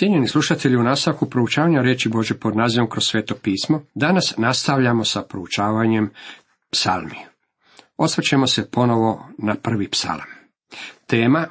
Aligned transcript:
Cijenjeni 0.00 0.28
slušatelji, 0.28 0.76
u 0.76 0.82
nastavku 0.82 1.30
proučavanja 1.30 1.82
reći 1.82 2.08
Bože 2.08 2.34
pod 2.34 2.56
nazivom 2.56 2.90
kroz 2.90 3.04
sveto 3.04 3.34
pismo, 3.34 3.82
danas 3.94 4.34
nastavljamo 4.36 5.04
sa 5.04 5.22
proučavanjem 5.22 6.10
psalmi. 6.70 7.16
Osvrćemo 7.96 8.46
se 8.46 8.70
ponovo 8.70 9.28
na 9.38 9.54
prvi 9.54 9.88
psalam. 9.90 10.26
Tema 11.06 11.46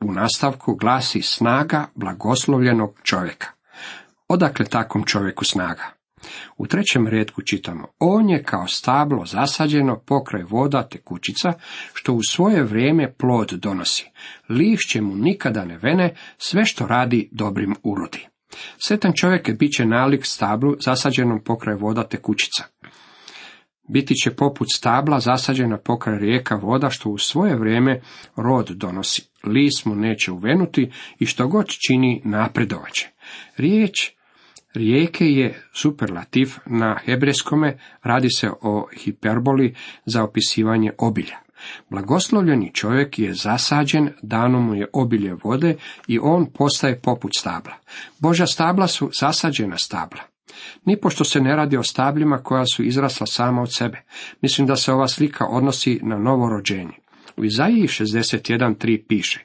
u 0.00 0.12
nastavku 0.12 0.74
glasi 0.74 1.22
snaga 1.22 1.86
blagoslovljenog 1.94 3.00
čovjeka. 3.02 3.46
Odakle 4.28 4.66
takvom 4.66 5.04
čovjeku 5.04 5.44
snaga? 5.44 5.84
U 6.56 6.66
trećem 6.66 7.08
redku 7.08 7.42
čitamo, 7.42 7.88
on 7.98 8.30
je 8.30 8.42
kao 8.42 8.66
stablo 8.66 9.26
zasađeno 9.26 10.02
pokraj 10.06 10.42
voda 10.42 10.88
tekućica, 10.88 11.52
što 11.94 12.12
u 12.12 12.22
svoje 12.22 12.62
vrijeme 12.62 13.12
plod 13.12 13.50
donosi. 13.52 14.10
Lišće 14.48 15.00
mu 15.00 15.14
nikada 15.16 15.64
ne 15.64 15.78
vene, 15.78 16.14
sve 16.38 16.64
što 16.64 16.86
radi 16.86 17.28
dobrim 17.32 17.74
urodi. 17.82 18.26
Sretan 18.78 19.12
čovjek 19.20 19.48
je 19.48 19.54
bit 19.54 19.72
će 19.72 19.86
nalik 19.86 20.26
stablu 20.26 20.74
zasađenom 20.80 21.40
pokraj 21.44 21.74
voda 21.74 22.02
tekućica. 22.02 22.64
Biti 23.88 24.14
će 24.14 24.30
poput 24.30 24.68
stabla 24.74 25.20
zasađena 25.20 25.78
pokraj 25.78 26.18
rijeka 26.18 26.54
voda 26.54 26.90
što 26.90 27.10
u 27.10 27.18
svoje 27.18 27.56
vrijeme 27.56 28.00
rod 28.36 28.68
donosi. 28.68 29.22
Lis 29.46 29.84
mu 29.84 29.94
neće 29.94 30.32
uvenuti 30.32 30.90
i 31.18 31.26
što 31.26 31.48
god 31.48 31.66
čini 31.86 32.22
napredovaće. 32.24 33.08
Riječ 33.56 34.10
Rijeke 34.74 35.26
je 35.26 35.62
superlativ 35.72 36.54
na 36.66 36.98
hebrejskome, 37.04 37.78
radi 38.02 38.28
se 38.30 38.50
o 38.62 38.88
hiperboli 39.04 39.74
za 40.06 40.22
opisivanje 40.22 40.92
obilja. 40.98 41.36
Blagoslovljeni 41.90 42.72
čovjek 42.74 43.18
je 43.18 43.34
zasađen, 43.34 44.10
dano 44.22 44.60
mu 44.60 44.74
je 44.74 44.86
obilje 44.92 45.34
vode 45.44 45.76
i 46.08 46.18
on 46.18 46.46
postaje 46.46 47.00
poput 47.00 47.30
stabla. 47.38 47.74
Božja 48.18 48.46
stabla 48.46 48.86
su 48.86 49.10
zasađena 49.20 49.78
stabla. 49.78 50.20
Nipošto 50.84 51.24
se 51.24 51.40
ne 51.40 51.56
radi 51.56 51.76
o 51.76 51.82
stablima 51.82 52.38
koja 52.38 52.66
su 52.66 52.82
izrasla 52.82 53.26
sama 53.26 53.62
od 53.62 53.74
sebe. 53.74 54.02
Mislim 54.40 54.66
da 54.66 54.76
se 54.76 54.92
ova 54.92 55.08
slika 55.08 55.46
odnosi 55.46 56.00
na 56.02 56.18
novo 56.18 56.48
rođenje. 56.48 56.94
U 57.36 57.44
Izaiji 57.44 57.82
61.3 57.82 59.02
piše 59.08 59.40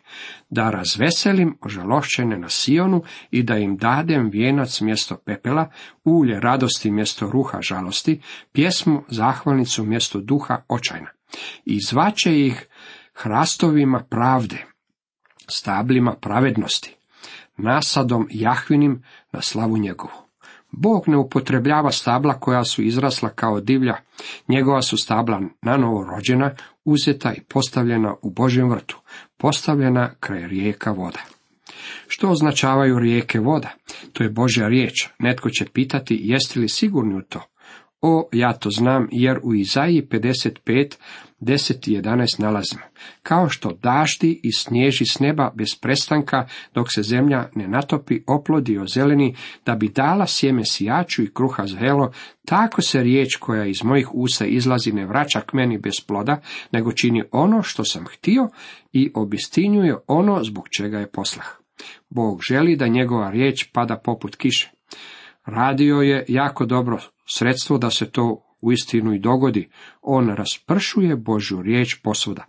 da 0.50 0.69
razveselim 0.69 1.58
ožalošćene 1.61 2.38
na 2.38 2.50
Sionu 2.50 3.03
i 3.31 3.44
da 3.44 3.58
im 3.58 3.78
dadem 3.78 4.30
vijenac 4.30 4.81
mjesto 4.81 5.17
pepela, 5.25 5.69
ulje 6.03 6.39
radosti 6.39 6.91
mjesto 6.91 7.30
ruha 7.30 7.61
žalosti, 7.61 8.22
pjesmu 8.52 9.03
zahvalnicu 9.08 9.83
mjesto 9.83 10.19
duha 10.19 10.61
očajna. 10.67 11.09
I 11.66 11.80
zvaće 11.80 12.45
ih 12.45 12.67
hrastovima 13.14 14.03
pravde, 14.09 14.66
stablima 15.50 16.16
pravednosti, 16.22 16.95
nasadom 17.58 18.28
jahvinim 18.31 19.03
na 19.31 19.41
slavu 19.41 19.78
njegovu. 19.78 20.19
Bog 20.72 21.03
ne 21.08 21.17
upotrebljava 21.17 21.92
stabla 21.92 22.34
koja 22.34 22.64
su 22.64 22.84
izrasla 22.84 23.30
kao 23.30 23.62
divlja, 23.62 23.95
njegova 24.48 24.81
su 24.81 24.98
stabla 24.98 25.42
nanovo 25.62 26.03
rođena, 26.03 26.52
uzeta 26.86 27.34
i 27.34 27.42
postavljena 27.42 28.16
u 28.22 28.30
Božjem 28.30 28.70
vrtu, 28.70 28.97
postavljena 29.38 30.12
kraj 30.20 30.47
rijeka 30.47 30.92
voda. 30.92 31.20
Što 32.08 32.30
označavaju 32.30 33.00
rijeke 33.00 33.40
voda? 33.40 33.70
To 34.14 34.23
je 34.23 34.30
Božja 34.30 34.67
riječ. 34.67 34.94
Netko 35.20 35.50
će 35.50 35.66
pitati 35.73 36.20
jeste 36.23 36.59
li 36.59 36.70
sigurni 36.70 37.16
u 37.17 37.22
to? 37.22 37.42
O, 38.02 38.30
ja 38.31 38.53
to 38.53 38.70
znam, 38.70 39.08
jer 39.12 39.40
u 39.44 39.56
Izaiji 39.56 40.08
55, 40.12 40.95
10 41.41 41.91
i 41.91 42.01
11 42.01 42.25
nalazimo. 42.39 42.81
Kao 43.23 43.49
što 43.49 43.71
daždi 43.71 44.39
i 44.43 44.51
snježi 44.51 45.05
s 45.05 45.19
neba 45.19 45.51
bez 45.55 45.75
prestanka, 45.81 46.47
dok 46.73 46.87
se 46.95 47.03
zemlja 47.03 47.49
ne 47.55 47.67
natopi, 47.67 48.21
oplodi 48.27 48.77
o 48.77 48.87
zeleni, 48.87 49.35
da 49.65 49.75
bi 49.75 49.89
dala 49.89 50.27
sjeme 50.27 50.65
sijaču 50.65 51.23
i 51.23 51.33
kruha 51.33 51.67
zrelo, 51.67 52.11
tako 52.45 52.81
se 52.81 53.03
riječ 53.03 53.35
koja 53.35 53.65
iz 53.65 53.83
mojih 53.83 54.09
usta 54.13 54.45
izlazi 54.45 54.91
ne 54.91 55.05
vraća 55.05 55.41
k 55.41 55.53
meni 55.53 55.77
bez 55.77 56.01
ploda, 56.07 56.41
nego 56.72 56.91
čini 56.91 57.23
ono 57.31 57.63
što 57.63 57.83
sam 57.85 58.05
htio 58.05 58.49
i 58.94 59.11
obistinjuje 59.16 59.95
ono 60.07 60.44
zbog 60.44 60.69
čega 60.69 60.99
je 60.99 61.11
poslah. 61.11 61.47
Bog 62.09 62.41
želi 62.41 62.75
da 62.75 62.88
njegova 62.88 63.31
riječ 63.31 63.69
pada 63.73 63.97
poput 63.97 64.35
kiše. 64.35 64.72
Radio 65.45 65.95
je 65.95 66.25
jako 66.28 66.66
dobro 66.66 66.99
sredstvo 67.25 67.78
da 67.78 67.89
se 67.89 68.11
to 68.11 68.48
uistinu 68.62 69.14
i 69.14 69.20
dogodi. 69.20 69.70
On 70.02 70.30
raspršuje 70.30 71.16
Božju 71.16 71.62
riječ 71.62 71.96
posvuda. 72.03 72.46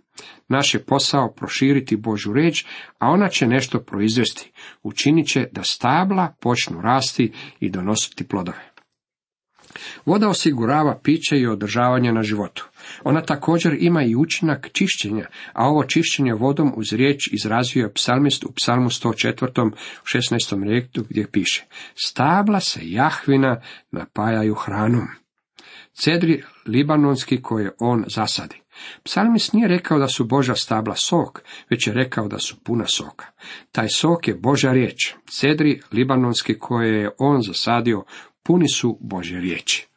Naš 0.47 0.73
je 0.73 0.85
posao 0.85 1.33
proširiti 1.33 1.95
Božju 1.95 2.33
riječ, 2.33 2.65
a 2.99 3.09
ona 3.09 3.29
će 3.29 3.47
nešto 3.47 3.79
proizvesti. 3.79 4.51
Učinit 4.83 5.27
će 5.27 5.47
da 5.51 5.63
stabla 5.63 6.35
počnu 6.41 6.81
rasti 6.81 7.31
i 7.59 7.69
donositi 7.69 8.27
plodove. 8.27 8.71
Voda 10.05 10.29
osigurava 10.29 10.99
piće 11.03 11.39
i 11.39 11.47
održavanje 11.47 12.11
na 12.11 12.23
životu. 12.23 12.67
Ona 13.03 13.21
također 13.21 13.77
ima 13.79 14.03
i 14.03 14.15
učinak 14.15 14.69
čišćenja, 14.73 15.25
a 15.53 15.67
ovo 15.67 15.83
čišćenje 15.83 16.33
vodom 16.33 16.73
uz 16.75 16.93
riječ 16.93 17.29
izrazio 17.31 17.83
je 17.83 17.93
psalmist 17.93 18.43
u 18.43 18.51
psalmu 18.51 18.89
104. 18.89 19.71
u 19.71 20.05
16. 20.05 20.69
rektu 20.69 21.05
gdje 21.09 21.31
piše 21.31 21.65
Stabla 21.95 22.59
se 22.59 22.79
Jahvina 22.83 23.61
napajaju 23.91 24.55
hranom. 24.55 25.20
Cedri 26.03 26.43
libanonski 26.65 27.41
koje 27.41 27.71
on 27.79 28.03
zasadi. 28.07 28.61
Psalmist 29.03 29.53
nije 29.53 29.67
rekao 29.67 29.99
da 29.99 30.07
su 30.07 30.25
Boža 30.25 30.55
stabla 30.55 30.95
sok, 30.95 31.41
već 31.69 31.87
je 31.87 31.93
rekao 31.93 32.27
da 32.27 32.39
su 32.39 32.55
puna 32.63 32.87
soka. 32.87 33.25
Taj 33.71 33.89
sok 33.89 34.27
je 34.27 34.35
Božja 34.35 34.71
riječ. 34.71 35.13
Cedri 35.29 35.81
libanonski 35.91 36.59
koje 36.59 37.01
je 37.01 37.09
on 37.17 37.41
zasadio 37.41 38.03
puni 38.43 38.69
su 38.69 38.97
Božje 39.01 39.41
riječi. 39.41 39.90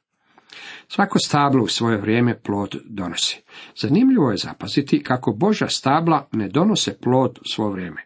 Svako 0.94 1.18
stablo 1.18 1.64
u 1.64 1.68
svoje 1.68 1.98
vrijeme 1.98 2.38
plod 2.38 2.76
donosi. 2.84 3.42
Zanimljivo 3.76 4.30
je 4.30 4.36
zapaziti 4.36 5.02
kako 5.02 5.32
Božja 5.32 5.68
stabla 5.68 6.28
ne 6.32 6.48
donose 6.48 6.98
plod 6.98 7.38
u 7.38 7.48
svoje 7.48 7.72
vrijeme. 7.72 8.02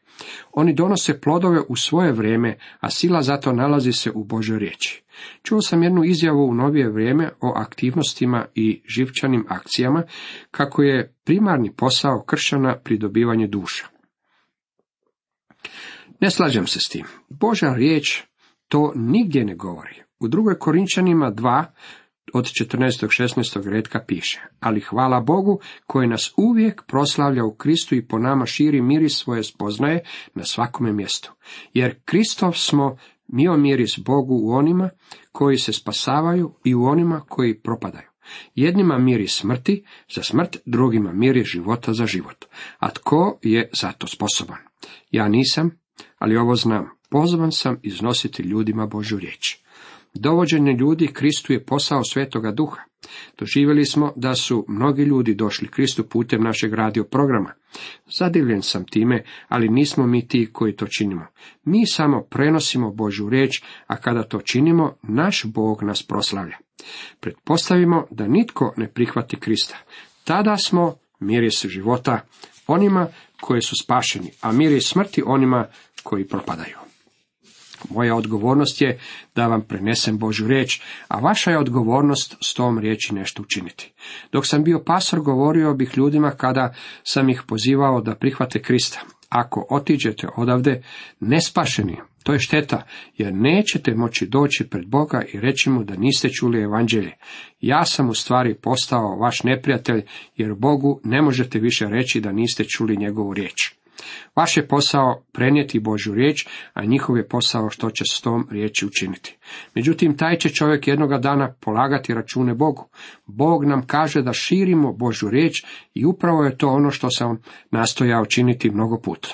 Oni 0.53 0.75
donose 0.75 1.21
plodove 1.21 1.61
u 1.69 1.77
svoje 1.77 2.13
vrijeme, 2.13 2.59
a 2.81 2.91
sila 2.91 3.23
zato 3.23 3.53
nalazi 3.53 3.93
se 3.93 4.11
u 4.11 4.25
Božoj 4.25 4.59
riječi. 4.59 5.03
Čuo 5.43 5.61
sam 5.61 5.83
jednu 5.83 6.05
izjavu 6.05 6.49
u 6.49 6.55
novije 6.55 6.91
vrijeme 6.91 7.31
o 7.41 7.53
aktivnostima 7.57 8.47
i 8.55 8.83
živčanim 8.87 9.45
akcijama, 9.49 10.03
kako 10.51 10.83
je 10.83 11.15
primarni 11.25 11.73
posao 11.77 12.25
kršćana 12.27 12.79
pridobivanje 12.85 13.47
duša. 13.47 13.87
Ne 16.21 16.31
slažem 16.31 16.67
se 16.67 16.81
s 16.81 16.89
tim. 16.89 17.05
Božja 17.29 17.75
riječ 17.75 18.23
to 18.69 18.93
nigdje 18.95 19.45
ne 19.45 19.55
govori. 19.55 20.03
U 20.21 20.29
drugoj 20.29 20.59
Korinčanima 20.59 21.33
2 21.33 21.65
od 22.35 22.45
14. 22.45 23.07
16. 23.07 23.71
redka 23.71 24.05
piše, 24.07 24.41
ali 24.61 24.81
hvala 24.81 25.21
Bogu 25.21 25.61
koji 25.87 26.09
nas 26.09 26.33
uvijek 26.37 26.83
proslavlja 26.87 27.45
u 27.45 27.55
Kristu 27.55 27.95
i 27.95 28.07
po 28.07 28.19
nama 28.19 28.47
širi 28.47 28.83
miris 28.83 29.17
svoje 29.17 29.45
spoznaje 29.45 30.05
na 30.35 30.45
svakome 30.45 30.93
mjestu. 30.93 31.33
Jer 31.73 32.01
Kristov 32.05 32.53
smo 32.53 32.97
mio 33.29 33.57
miris 33.57 33.99
Bogu 33.99 34.35
u 34.43 34.53
onima 34.53 34.91
koji 35.33 35.59
se 35.59 35.73
spasavaju 35.73 36.55
i 36.65 36.75
u 36.75 36.85
onima 36.85 37.21
koji 37.29 37.61
propadaju. 37.61 38.09
Jednima 38.55 38.99
miri 38.99 39.29
smrti 39.29 39.85
za 40.15 40.23
smrt, 40.23 40.57
drugima 40.67 41.13
miri 41.13 41.45
života 41.45 41.93
za 41.93 42.07
život. 42.07 42.45
A 42.79 42.91
tko 42.91 43.39
je 43.43 43.71
za 43.81 43.93
to 43.93 44.07
sposoban? 44.07 44.59
Ja 45.11 45.29
nisam, 45.29 45.71
ali 46.19 46.37
ovo 46.37 46.55
znam. 46.55 46.89
Pozvan 47.11 47.53
sam 47.53 47.77
iznositi 47.83 48.43
ljudima 48.43 48.87
Božu 48.87 49.19
riječ. 49.19 49.59
Dovođenje 50.15 50.73
ljudi 50.73 51.07
Kristu 51.07 51.53
je 51.53 51.65
posao 51.65 52.05
svetoga 52.05 52.53
duha. 52.53 52.81
Doživjeli 53.39 53.85
smo 53.85 54.13
da 54.17 54.35
su 54.35 54.65
mnogi 54.69 55.03
ljudi 55.03 55.35
došli 55.35 55.69
Kristu 55.69 56.05
putem 56.05 56.43
našeg 56.43 56.75
radio 56.75 57.05
programa. 57.05 57.53
Zadivljen 58.19 58.63
sam 58.63 58.85
time, 58.85 59.25
ali 59.49 59.69
nismo 59.69 60.07
mi 60.07 60.29
ti 60.29 60.49
koji 60.53 60.77
to 60.77 60.87
činimo. 60.87 61.27
Mi 61.65 61.87
samo 61.87 62.23
prenosimo 62.23 62.93
Božju 62.93 63.29
riječ, 63.29 63.63
a 63.87 63.97
kada 63.97 64.23
to 64.23 64.41
činimo, 64.41 64.97
naš 65.03 65.45
Bog 65.45 65.83
nas 65.83 66.03
proslavlja. 66.03 66.57
Pretpostavimo 67.21 68.07
da 68.11 68.27
nitko 68.27 68.75
ne 68.77 68.89
prihvati 68.89 69.37
Krista. 69.37 69.77
Tada 70.25 70.57
smo 70.57 70.95
miris 71.21 71.67
života 71.67 72.21
onima 72.67 73.07
koji 73.41 73.63
su 73.63 73.75
spašeni, 73.83 74.31
a 74.41 74.53
miris 74.53 74.89
smrti 74.89 75.23
onima 75.27 75.67
koji 76.03 76.29
propadaju. 76.29 76.88
Moja 77.91 78.17
odgovornost 78.17 78.81
je 78.81 78.99
da 79.35 79.47
vam 79.47 79.63
prenesem 79.63 80.19
Božju 80.19 80.49
riječ, 80.49 80.81
a 81.09 81.21
vaša 81.21 81.51
je 81.51 81.59
odgovornost 81.59 82.37
s 82.43 82.55
tom 82.55 82.79
riječi 82.79 83.15
nešto 83.15 83.43
učiniti. 83.43 83.93
Dok 84.33 84.47
sam 84.47 84.65
bio 84.65 84.83
pasor, 84.87 85.21
govorio 85.21 85.75
bih 85.75 85.93
ljudima 85.97 86.31
kada 86.31 86.75
sam 87.03 87.29
ih 87.29 87.43
pozivao 87.47 88.01
da 88.01 88.15
prihvate 88.15 88.63
Krista. 88.63 89.01
Ako 89.29 89.67
otiđete 89.71 90.29
odavde 90.37 90.83
nespašeni, 91.21 91.97
to 92.23 92.33
je 92.33 92.39
šteta, 92.39 92.83
jer 93.17 93.35
nećete 93.35 93.95
moći 93.95 94.27
doći 94.27 94.69
pred 94.71 94.87
Boga 94.87 95.23
i 95.33 95.41
reći 95.41 95.71
mu 95.71 95.85
da 95.85 95.97
niste 95.97 96.29
čuli 96.29 96.63
evanđelje. 96.63 97.13
Ja 97.61 97.85
sam 97.85 98.09
u 98.09 98.15
stvari 98.15 98.55
postao 98.55 99.17
vaš 99.17 99.43
neprijatelj, 99.43 100.03
jer 100.37 100.55
Bogu 100.55 101.01
ne 101.05 101.23
možete 101.23 101.59
više 101.59 101.87
reći 101.87 102.21
da 102.21 102.33
niste 102.33 102.65
čuli 102.65 102.97
njegovu 102.97 103.35
riječ. 103.35 103.78
Vaš 104.37 104.57
je 104.57 104.69
posao 104.69 105.23
prenijeti 105.33 105.81
Božju 105.81 106.15
riječ, 106.15 106.47
a 106.75 106.85
njihov 106.85 107.17
je 107.17 107.29
posao 107.29 107.71
što 107.71 107.91
će 107.91 108.05
s 108.05 108.21
tom 108.21 108.49
riječi 108.51 108.87
učiniti. 108.87 109.37
Međutim, 109.75 110.17
taj 110.17 110.37
će 110.37 110.49
čovjek 110.49 110.89
jednoga 110.89 111.19
dana 111.19 111.55
polagati 111.61 112.15
račune 112.15 112.55
Bogu. 112.55 112.89
Bog 113.27 113.65
nam 113.65 113.87
kaže 113.87 114.23
da 114.23 114.33
širimo 114.33 114.93
Božju 114.93 115.31
riječ 115.31 115.65
i 115.95 116.05
upravo 116.05 116.45
je 116.45 116.59
to 116.59 116.69
ono 116.69 116.91
što 116.91 117.11
sam 117.11 117.43
nastojao 117.71 118.27
činiti 118.27 118.71
mnogo 118.71 119.01
puta. 119.01 119.29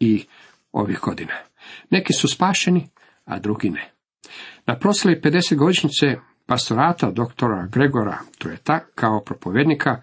I 0.00 0.24
ovih 0.72 0.98
godina. 1.02 1.34
Neki 1.90 2.12
su 2.12 2.28
spašeni, 2.28 2.88
a 3.24 3.38
drugi 3.38 3.70
ne. 3.70 3.92
Na 4.66 4.78
proslavi 4.78 5.20
50 5.20 5.56
godišnjice 5.56 6.06
pastorata 6.46 7.10
doktora 7.10 7.68
Gregora 7.72 8.18
Trueta 8.38 8.80
kao 8.94 9.20
propovjednika 9.20 10.00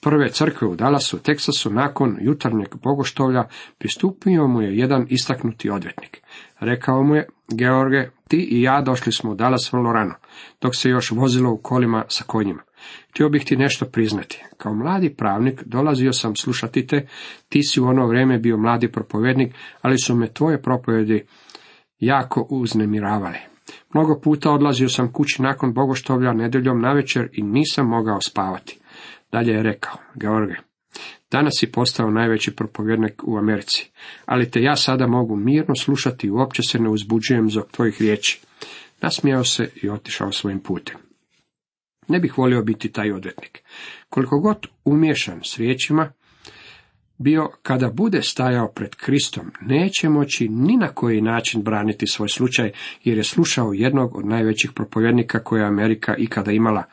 prve 0.00 0.28
crkve 0.28 0.68
u 0.68 0.76
Dallasu, 0.76 1.18
Teksasu, 1.18 1.70
nakon 1.70 2.16
jutarnjeg 2.20 2.68
bogoštovlja, 2.82 3.44
pristupio 3.78 4.46
mu 4.46 4.62
je 4.62 4.76
jedan 4.76 5.06
istaknuti 5.08 5.70
odvjetnik. 5.70 6.22
Rekao 6.60 7.02
mu 7.02 7.14
je, 7.14 7.28
George, 7.48 8.10
ti 8.28 8.48
i 8.50 8.62
ja 8.62 8.80
došli 8.80 9.12
smo 9.12 9.30
u 9.30 9.34
Dallas 9.34 9.72
vrlo 9.72 9.92
rano, 9.92 10.14
dok 10.60 10.76
se 10.76 10.88
još 10.88 11.10
vozilo 11.10 11.52
u 11.52 11.56
kolima 11.62 12.04
sa 12.08 12.24
konjima. 12.24 12.62
Htio 13.10 13.28
bih 13.28 13.44
ti 13.44 13.56
nešto 13.56 13.86
priznati. 13.86 14.44
Kao 14.56 14.74
mladi 14.74 15.14
pravnik 15.14 15.62
dolazio 15.64 16.12
sam 16.12 16.36
slušati 16.36 16.86
te, 16.86 17.06
ti 17.48 17.62
si 17.62 17.80
u 17.80 17.84
ono 17.84 18.06
vrijeme 18.06 18.38
bio 18.38 18.56
mladi 18.56 18.92
propovjednik, 18.92 19.54
ali 19.82 19.98
su 19.98 20.14
me 20.14 20.32
tvoje 20.32 20.62
propovjedi 20.62 21.24
jako 21.98 22.46
uznemiravali. 22.50 23.38
Mnogo 23.94 24.20
puta 24.20 24.50
odlazio 24.50 24.88
sam 24.88 25.12
kući 25.12 25.42
nakon 25.42 25.72
bogoštovlja 25.72 26.32
nedeljom 26.32 26.80
navečer 26.80 27.28
i 27.32 27.42
nisam 27.42 27.88
mogao 27.88 28.20
spavati. 28.20 28.78
Dalje 29.32 29.52
je 29.52 29.62
rekao, 29.62 29.96
George, 30.14 30.54
danas 31.30 31.54
si 31.60 31.72
postao 31.72 32.10
najveći 32.10 32.56
propovjednik 32.56 33.22
u 33.24 33.36
Americi, 33.36 33.90
ali 34.26 34.50
te 34.50 34.62
ja 34.62 34.76
sada 34.76 35.06
mogu 35.06 35.36
mirno 35.36 35.74
slušati 35.74 36.26
i 36.26 36.30
uopće 36.30 36.62
se 36.62 36.78
ne 36.78 36.90
uzbuđujem 36.90 37.50
zbog 37.50 37.70
tvojih 37.70 37.96
riječi. 38.00 38.40
Nasmijao 39.00 39.44
se 39.44 39.70
i 39.82 39.88
otišao 39.88 40.32
svojim 40.32 40.60
putem. 40.60 40.96
Ne 42.08 42.20
bih 42.20 42.38
volio 42.38 42.62
biti 42.62 42.92
taj 42.92 43.12
odvetnik. 43.12 43.62
Koliko 44.08 44.38
god 44.40 44.66
umješan 44.84 45.40
s 45.44 45.58
riječima, 45.58 46.12
bio 47.18 47.48
kada 47.62 47.90
bude 47.90 48.22
stajao 48.22 48.68
pred 48.68 48.94
Kristom, 48.94 49.52
neće 49.60 50.08
moći 50.08 50.48
ni 50.48 50.76
na 50.76 50.88
koji 50.88 51.20
način 51.20 51.62
braniti 51.62 52.06
svoj 52.06 52.28
slučaj, 52.28 52.72
jer 53.04 53.16
je 53.16 53.24
slušao 53.24 53.72
jednog 53.72 54.16
od 54.16 54.26
najvećih 54.26 54.72
propovjednika 54.74 55.38
koje 55.38 55.60
je 55.60 55.66
Amerika 55.66 56.14
ikada 56.16 56.52
imala. 56.52 56.84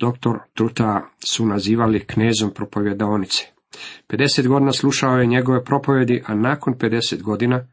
Doktor 0.00 0.38
Truta 0.54 1.10
su 1.24 1.46
nazivali 1.46 2.06
knezom 2.06 2.50
propovjedaonice. 2.54 3.44
50 4.08 4.46
godina 4.48 4.72
slušao 4.72 5.16
je 5.16 5.26
njegove 5.26 5.64
propovjedi, 5.64 6.22
a 6.26 6.34
nakon 6.34 6.74
50 6.74 7.22
godina 7.22 7.66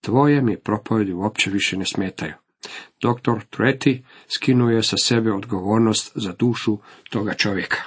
tvoje 0.00 0.42
mi 0.42 0.56
propovjedi 0.56 1.12
uopće 1.12 1.50
više 1.50 1.76
ne 1.76 1.84
smetaju. 1.84 2.32
Doktor 3.02 3.44
Treti 3.50 4.04
skinuje 4.28 4.82
sa 4.82 4.96
sebe 5.02 5.32
odgovornost 5.32 6.12
za 6.14 6.32
dušu 6.32 6.78
toga 7.10 7.34
čovjeka. 7.34 7.78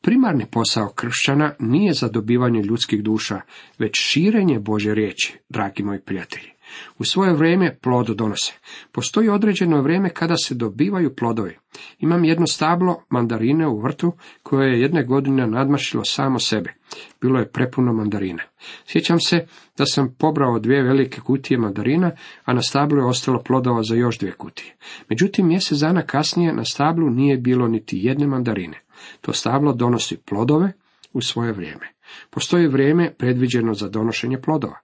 Primarni 0.00 0.46
posao 0.50 0.88
kršćana 0.88 1.54
nije 1.58 1.92
zadobivanje 1.92 2.62
ljudskih 2.62 3.02
duša, 3.02 3.40
već 3.78 3.92
širenje 3.94 4.58
Bože 4.58 4.94
riječi, 4.94 5.38
dragi 5.48 5.82
moji 5.82 6.00
prijatelji. 6.00 6.53
U 6.98 7.04
svoje 7.04 7.32
vrijeme 7.32 7.78
plod 7.82 8.06
donose. 8.06 8.52
Postoji 8.92 9.28
određeno 9.28 9.82
vrijeme 9.82 10.08
kada 10.08 10.36
se 10.36 10.54
dobivaju 10.54 11.14
plodovi. 11.14 11.56
Imam 11.98 12.24
jedno 12.24 12.46
stablo 12.46 13.04
mandarine 13.10 13.68
u 13.68 13.80
vrtu 13.80 14.12
koje 14.42 14.72
je 14.72 14.80
jedne 14.80 15.04
godine 15.04 15.46
nadmašilo 15.46 16.04
samo 16.04 16.38
sebe. 16.38 16.74
Bilo 17.20 17.38
je 17.38 17.48
prepuno 17.48 17.92
mandarina. 17.92 18.42
Sjećam 18.86 19.20
se 19.20 19.46
da 19.78 19.86
sam 19.86 20.14
pobrao 20.18 20.58
dvije 20.58 20.82
velike 20.82 21.20
kutije 21.20 21.58
mandarina, 21.58 22.10
a 22.44 22.52
na 22.52 22.62
stablu 22.62 22.98
je 22.98 23.04
ostalo 23.04 23.42
plodova 23.42 23.82
za 23.82 23.94
još 23.94 24.18
dvije 24.18 24.32
kutije. 24.32 24.76
Međutim, 25.10 25.48
mjesec 25.48 25.78
dana 25.78 26.02
kasnije 26.02 26.52
na 26.52 26.64
stablu 26.64 27.10
nije 27.10 27.36
bilo 27.36 27.68
niti 27.68 27.98
jedne 28.02 28.26
mandarine. 28.26 28.80
To 29.20 29.32
stablo 29.32 29.72
donosi 29.72 30.16
plodove 30.16 30.72
u 31.12 31.20
svoje 31.20 31.52
vrijeme. 31.52 31.88
Postoji 32.30 32.66
vrijeme 32.66 33.14
predviđeno 33.18 33.74
za 33.74 33.88
donošenje 33.88 34.40
plodova. 34.40 34.83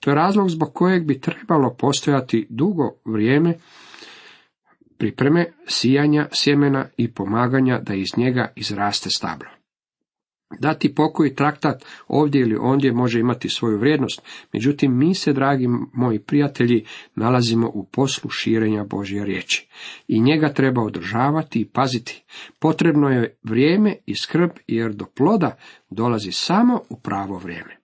To 0.00 0.10
je 0.10 0.14
razlog 0.14 0.48
zbog 0.48 0.72
kojeg 0.74 1.06
bi 1.06 1.20
trebalo 1.20 1.74
postojati 1.74 2.46
dugo 2.50 2.90
vrijeme 3.04 3.54
pripreme, 5.00 5.52
sijanja 5.66 6.28
sjemena 6.32 6.86
i 6.96 7.12
pomaganja 7.12 7.78
da 7.78 7.94
iz 7.94 8.08
njega 8.16 8.52
izraste 8.56 9.10
stablo. 9.10 9.48
Dati 10.58 10.94
pokoji 10.94 11.34
traktat 11.34 11.84
ovdje 12.08 12.40
ili 12.40 12.56
ondje 12.60 12.92
može 12.92 13.20
imati 13.20 13.48
svoju 13.48 13.78
vrijednost, 13.78 14.22
međutim 14.52 14.98
mi 14.98 15.14
se, 15.14 15.32
dragi 15.32 15.66
moji 15.92 16.18
prijatelji, 16.18 16.84
nalazimo 17.14 17.70
u 17.74 17.84
poslu 17.84 18.30
širenja 18.30 18.84
Božje 18.84 19.24
riječi. 19.24 19.68
I 20.08 20.20
njega 20.20 20.52
treba 20.52 20.82
održavati 20.82 21.60
i 21.60 21.68
paziti. 21.68 22.24
Potrebno 22.58 23.08
je 23.08 23.38
vrijeme 23.42 23.96
i 24.06 24.14
skrb, 24.14 24.50
jer 24.66 24.92
do 24.92 25.04
ploda 25.04 25.56
dolazi 25.90 26.32
samo 26.32 26.80
u 26.88 27.00
pravo 27.00 27.38
vrijeme. 27.38 27.76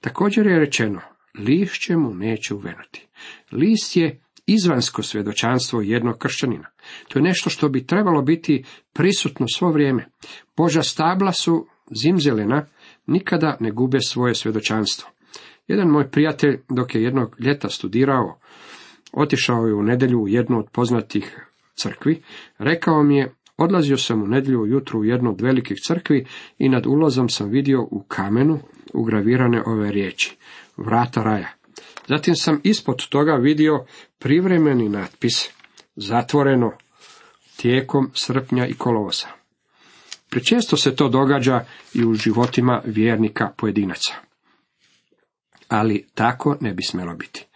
Također 0.00 0.46
je 0.46 0.58
rečeno, 0.58 1.00
lišće 1.38 1.96
mu 1.96 2.14
neće 2.14 2.54
uvenuti. 2.54 3.08
List 3.52 3.96
je 3.96 4.20
izvansko 4.46 5.02
svjedočanstvo 5.02 5.80
jednog 5.80 6.18
kršćanina. 6.18 6.70
To 7.08 7.18
je 7.18 7.22
nešto 7.22 7.50
što 7.50 7.68
bi 7.68 7.86
trebalo 7.86 8.22
biti 8.22 8.64
prisutno 8.92 9.46
svo 9.54 9.70
vrijeme. 9.70 10.08
Boža 10.56 10.82
stabla 10.82 11.32
su 11.32 11.66
zimzelena, 12.02 12.66
nikada 13.06 13.56
ne 13.60 13.70
gube 13.70 13.98
svoje 14.00 14.34
svjedočanstvo. 14.34 15.10
Jedan 15.66 15.88
moj 15.88 16.10
prijatelj, 16.10 16.60
dok 16.68 16.94
je 16.94 17.02
jednog 17.02 17.36
ljeta 17.40 17.68
studirao, 17.68 18.38
otišao 19.12 19.66
je 19.66 19.74
u 19.74 19.82
nedjelju 19.82 20.18
u 20.22 20.28
jednu 20.28 20.58
od 20.58 20.66
poznatih 20.72 21.48
crkvi, 21.74 22.22
rekao 22.58 23.02
mi 23.02 23.16
je, 23.16 23.34
odlazio 23.62 23.96
sam 23.96 24.22
u 24.22 24.26
nedjelju 24.26 24.60
ujutro 24.60 25.00
u 25.00 25.04
jednu 25.04 25.30
od 25.30 25.40
velikih 25.40 25.78
crkvi 25.86 26.26
i 26.58 26.68
nad 26.68 26.86
ulazom 26.86 27.28
sam 27.28 27.50
vidio 27.50 27.82
u 27.82 28.02
kamenu 28.08 28.58
ugravirane 28.94 29.62
ove 29.66 29.92
riječi, 29.92 30.36
vrata 30.76 31.22
raja. 31.22 31.48
Zatim 32.08 32.34
sam 32.34 32.60
ispod 32.64 33.08
toga 33.08 33.32
vidio 33.32 33.84
privremeni 34.18 34.88
natpis, 34.88 35.48
zatvoreno 35.96 36.72
tijekom 37.56 38.10
srpnja 38.14 38.66
i 38.66 38.74
kolovoza. 38.74 39.26
Prečesto 40.30 40.76
se 40.76 40.96
to 40.96 41.08
događa 41.08 41.64
i 41.94 42.04
u 42.04 42.14
životima 42.14 42.82
vjernika 42.84 43.52
pojedinaca. 43.56 44.14
Ali 45.68 46.06
tako 46.14 46.56
ne 46.60 46.74
bi 46.74 46.82
smjelo 46.82 47.14
biti. 47.14 47.46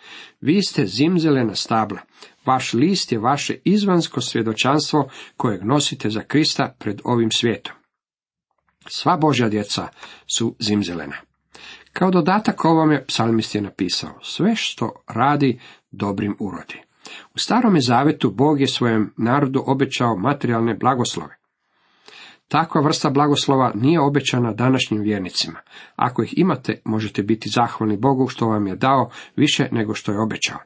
Vi 0.41 0.63
ste 0.63 0.87
zimzelena 0.87 1.55
stabla. 1.55 1.99
Vaš 2.47 2.73
list 2.73 3.13
je 3.13 3.19
vaše 3.19 3.57
izvansko 3.65 4.21
svjedočanstvo 4.21 5.09
kojeg 5.37 5.65
nosite 5.65 6.11
za 6.11 6.21
Krista 6.21 6.75
pred 6.79 7.01
ovim 7.05 7.31
svijetom. 7.31 7.75
Sva 8.89 9.17
Božja 9.17 9.49
djeca 9.49 9.89
su 10.27 10.57
zimzelena. 10.59 11.17
Kao 11.93 12.11
dodatak 12.11 12.65
ovome 12.65 13.05
psalmist 13.07 13.55
je 13.55 13.61
napisao, 13.61 14.19
sve 14.23 14.57
što 14.57 14.93
radi 15.09 15.61
dobrim 15.91 16.37
urodi. 16.41 16.83
U 17.35 17.39
starome 17.39 17.81
zavetu 17.81 18.31
Bog 18.31 18.61
je 18.61 18.67
svojem 18.67 19.15
narodu 19.17 19.63
obećao 19.67 20.17
materijalne 20.17 20.75
blagoslove. 20.75 21.37
Takva 22.49 22.81
vrsta 22.81 23.11
blagoslova 23.11 23.73
nije 23.75 24.01
obećana 24.01 24.53
današnjim 24.53 25.03
vjernicima. 25.03 25.59
Ako 25.97 26.23
ih 26.23 26.35
imate, 26.37 26.81
možete 26.85 27.23
biti 27.23 27.49
zahvalni 27.49 27.97
Bogu 27.97 28.29
što 28.29 28.47
vam 28.47 28.67
je 28.67 28.77
dao 28.77 29.11
više 29.37 29.69
nego 29.73 29.95
što 29.95 30.13
je 30.13 30.21
obećao. 30.21 30.59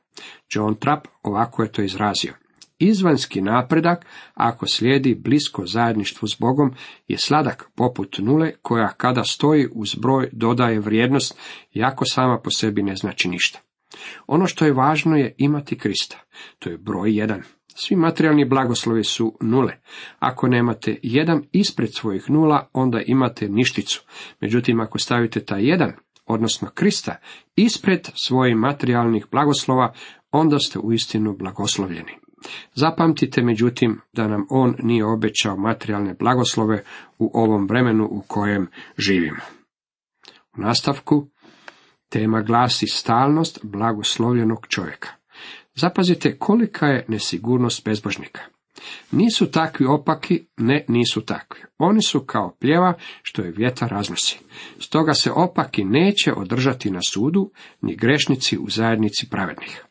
John 0.54 0.74
Trapp 0.74 1.06
ovako 1.22 1.62
je 1.62 1.72
to 1.72 1.82
izrazio. 1.82 2.34
Izvanski 2.78 3.40
napredak, 3.40 4.06
ako 4.34 4.66
slijedi 4.66 5.14
blisko 5.14 5.66
zajedništvu 5.66 6.28
s 6.28 6.36
Bogom, 6.40 6.74
je 7.08 7.18
sladak 7.18 7.70
poput 7.74 8.18
nule 8.18 8.52
koja 8.62 8.88
kada 8.88 9.24
stoji 9.24 9.68
uz 9.74 9.94
broj 9.94 10.28
dodaje 10.32 10.80
vrijednost, 10.80 11.38
jako 11.72 12.04
sama 12.04 12.40
po 12.44 12.50
sebi 12.50 12.82
ne 12.82 12.96
znači 12.96 13.28
ništa. 13.28 13.58
Ono 14.26 14.46
što 14.46 14.64
je 14.64 14.72
važno 14.72 15.16
je 15.16 15.34
imati 15.38 15.78
Krista. 15.78 16.18
To 16.58 16.70
je 16.70 16.78
broj 16.78 17.16
jedan. 17.16 17.42
Svi 17.74 17.96
materijalni 17.96 18.44
blagoslovi 18.44 19.04
su 19.04 19.36
nule. 19.40 19.72
Ako 20.18 20.48
nemate 20.48 20.98
jedan 21.02 21.42
ispred 21.52 21.88
svojih 21.94 22.30
nula, 22.30 22.68
onda 22.72 23.00
imate 23.06 23.48
ništicu. 23.48 24.02
Međutim, 24.40 24.80
ako 24.80 24.98
stavite 24.98 25.44
taj 25.44 25.68
jedan, 25.68 25.92
odnosno 26.26 26.68
Krista, 26.74 27.16
ispred 27.56 28.08
svojih 28.14 28.56
materijalnih 28.56 29.26
blagoslova, 29.30 29.92
onda 30.30 30.58
ste 30.58 30.78
uistinu 30.78 31.36
blagoslovljeni. 31.36 32.12
Zapamtite 32.74 33.42
međutim 33.42 34.00
da 34.12 34.28
nam 34.28 34.46
on 34.50 34.74
nije 34.78 35.04
obećao 35.04 35.56
materijalne 35.56 36.14
blagoslove 36.14 36.84
u 37.18 37.30
ovom 37.34 37.66
vremenu 37.66 38.08
u 38.10 38.22
kojem 38.28 38.68
živimo. 38.98 39.40
U 40.56 40.60
nastavku 40.60 41.28
tema 42.08 42.42
glasi 42.42 42.86
stalnost 42.86 43.58
blagoslovljenog 43.62 44.66
čovjeka. 44.68 45.19
Zapazite 45.74 46.38
kolika 46.38 46.86
je 46.86 47.04
nesigurnost 47.08 47.84
bezbožnika. 47.84 48.40
Nisu 49.10 49.50
takvi 49.50 49.86
opaki, 49.86 50.46
ne 50.56 50.84
nisu 50.88 51.20
takvi. 51.20 51.60
Oni 51.78 52.02
su 52.02 52.20
kao 52.20 52.56
pljeva 52.60 52.94
što 53.22 53.42
je 53.42 53.50
vjetar 53.50 53.90
raznosi. 53.90 54.38
Stoga 54.78 55.14
se 55.14 55.32
opaki 55.32 55.84
neće 55.84 56.32
održati 56.32 56.90
na 56.90 57.00
sudu, 57.08 57.50
ni 57.80 57.96
grešnici 57.96 58.58
u 58.58 58.70
zajednici 58.70 59.28
pravednih. 59.30 59.84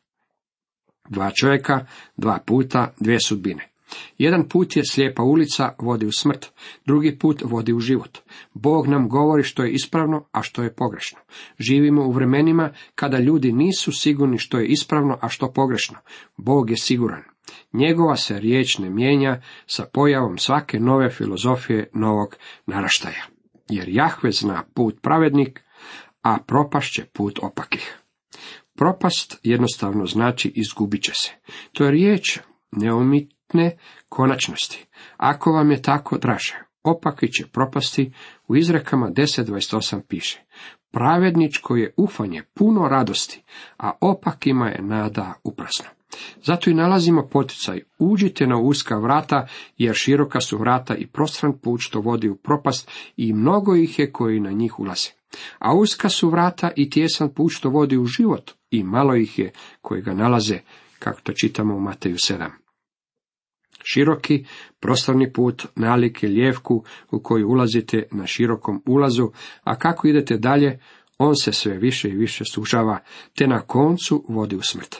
Dva 1.10 1.32
čovjeka, 1.32 1.86
dva 2.18 2.40
puta, 2.46 2.94
dvije 3.00 3.20
sudbine. 3.26 3.70
Jedan 4.18 4.50
put 4.50 4.76
je 4.76 4.84
slijepa 4.86 5.24
ulica, 5.24 5.76
vodi 5.80 6.06
u 6.06 6.12
smrt, 6.12 6.46
drugi 6.86 7.18
put 7.20 7.42
vodi 7.46 7.74
u 7.74 7.80
život. 7.80 8.18
Bog 8.54 8.88
nam 8.88 9.10
govori 9.10 9.44
što 9.44 9.64
je 9.64 9.72
ispravno, 9.72 10.26
a 10.32 10.42
što 10.42 10.64
je 10.64 10.76
pogrešno. 10.76 11.20
Živimo 11.60 12.06
u 12.06 12.12
vremenima 12.12 12.72
kada 12.96 13.20
ljudi 13.20 13.52
nisu 13.52 13.92
sigurni 13.92 14.38
što 14.38 14.60
je 14.60 14.68
ispravno, 14.68 15.18
a 15.22 15.30
što 15.30 15.52
pogrešno. 15.52 15.98
Bog 16.38 16.70
je 16.70 16.78
siguran. 16.78 17.24
Njegova 17.74 18.16
se 18.16 18.40
riječ 18.40 18.78
ne 18.78 18.90
mijenja 18.90 19.42
sa 19.66 19.86
pojavom 19.94 20.38
svake 20.38 20.80
nove 20.80 21.10
filozofije 21.10 21.90
novog 21.94 22.36
naraštaja. 22.66 23.26
Jer 23.70 23.90
Jahve 23.90 24.32
zna 24.32 24.64
put 24.74 25.02
pravednik, 25.02 25.64
a 26.22 26.38
propašće 26.48 27.06
put 27.14 27.40
opakih. 27.42 27.98
Propast 28.76 29.40
jednostavno 29.44 30.06
znači 30.06 30.52
izgubit 30.56 31.04
će 31.04 31.12
se. 31.16 31.32
To 31.74 31.86
je 31.86 31.92
riječ 31.92 32.40
neumitne 33.54 33.78
konačnosti. 34.10 34.86
Ako 35.18 35.52
vam 35.52 35.72
je 35.72 35.82
tako 35.82 36.18
draže, 36.18 36.58
opaki 36.84 37.32
će 37.32 37.48
propasti, 37.48 38.12
u 38.48 38.56
izrekama 38.56 39.10
10.28 39.10 40.02
piše. 40.08 40.42
Pravedničko 40.92 41.76
je 41.76 41.94
ufanje 41.98 42.44
puno 42.54 42.88
radosti, 42.88 43.44
a 43.78 43.92
opakima 44.02 44.68
je 44.68 44.82
nada 44.82 45.34
uprazno. 45.44 45.86
Zato 46.44 46.70
i 46.70 46.74
nalazimo 46.74 47.28
poticaj, 47.28 47.82
uđite 48.00 48.48
na 48.48 48.58
uska 48.58 48.98
vrata, 48.98 49.48
jer 49.78 49.96
široka 49.96 50.42
su 50.42 50.58
vrata 50.58 50.96
i 50.96 51.08
prostran 51.08 51.60
put 51.60 51.80
što 51.82 52.02
vodi 52.02 52.30
u 52.30 52.36
propast 52.36 52.92
i 53.18 53.34
mnogo 53.34 53.76
ih 53.76 54.00
je 54.00 54.12
koji 54.12 54.40
na 54.40 54.52
njih 54.52 54.80
ulaze. 54.80 55.10
A 55.60 55.74
uska 55.74 56.10
su 56.10 56.30
vrata 56.30 56.72
i 56.76 56.90
tjesan 56.90 57.30
put 57.30 57.52
što 57.52 57.70
vodi 57.70 57.98
u 57.98 58.06
život 58.06 58.52
i 58.72 58.84
malo 58.84 59.16
ih 59.16 59.40
je 59.40 59.52
koji 59.82 60.02
ga 60.02 60.14
nalaze, 60.14 60.60
kako 61.00 61.22
to 61.22 61.34
čitamo 61.34 61.76
u 61.76 61.80
Mateju 61.80 62.16
7. 62.16 62.69
Široki, 63.94 64.46
prostorni 64.80 65.34
put, 65.34 65.66
nalik 65.76 66.24
je 66.24 66.30
ljevku 66.30 66.84
u 67.12 67.20
koji 67.20 67.44
ulazite 67.44 68.04
na 68.12 68.28
širokom 68.28 68.84
ulazu, 68.86 69.32
a 69.64 69.76
kako 69.76 70.08
idete 70.08 70.38
dalje, 70.38 70.80
on 71.18 71.36
se 71.36 71.52
sve 71.52 71.78
više 71.78 72.10
i 72.10 72.18
više 72.18 72.44
sužava, 72.54 73.00
te 73.36 73.48
na 73.48 73.62
koncu 73.62 74.26
vodi 74.30 74.56
u 74.56 74.62
smrt. 74.62 74.96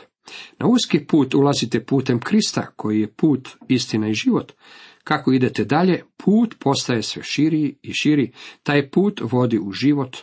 Na 0.60 0.68
uski 0.68 1.06
put 1.06 1.36
ulazite 1.36 1.86
putem 1.86 2.20
Krista, 2.20 2.66
koji 2.76 3.00
je 3.00 3.14
put, 3.14 3.50
istina 3.68 4.10
i 4.10 4.14
život. 4.14 4.52
Kako 5.04 5.32
idete 5.32 5.66
dalje, 5.66 6.04
put 6.18 6.56
postaje 6.60 7.02
sve 7.04 7.24
širiji 7.24 7.76
i 7.82 7.94
širi, 7.94 8.32
taj 8.64 8.90
put 8.90 9.22
vodi 9.24 9.60
u 9.60 9.72
život. 9.72 10.18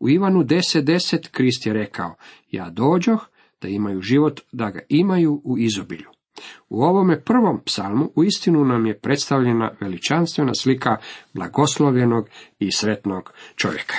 U 0.00 0.08
Ivanu 0.08 0.42
10.10 0.42 1.28
Krist 1.30 1.66
je 1.66 1.72
rekao, 1.72 2.14
ja 2.50 2.70
dođoh 2.70 3.26
da 3.62 3.68
imaju 3.68 4.00
život, 4.00 4.40
da 4.52 4.70
ga 4.70 4.80
imaju 4.88 5.40
u 5.44 5.58
izobilju. 5.58 6.19
U 6.68 6.82
ovome 6.82 7.20
prvom 7.20 7.60
psalmu 7.64 8.12
u 8.16 8.24
istinu 8.24 8.64
nam 8.64 8.86
je 8.86 8.98
predstavljena 8.98 9.70
veličanstvena 9.80 10.54
slika 10.54 10.96
blagoslovljenog 11.34 12.28
i 12.58 12.72
sretnog 12.72 13.32
čovjeka. 13.56 13.96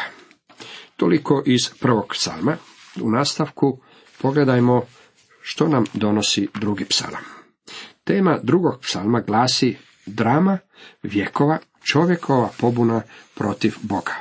Toliko 0.97 1.43
iz 1.45 1.61
prvog 1.79 2.05
psalma. 2.09 2.57
U 3.01 3.11
nastavku 3.11 3.79
pogledajmo 4.21 4.81
što 5.41 5.67
nam 5.67 5.83
donosi 5.93 6.47
drugi 6.59 6.85
psalam. 6.85 7.23
Tema 8.03 8.39
drugog 8.43 8.79
psalma 8.81 9.21
glasi 9.21 9.77
drama 10.05 10.57
vjekova 11.03 11.57
čovjekova 11.83 12.49
pobuna 12.59 13.01
protiv 13.35 13.73
Boga. 13.81 14.15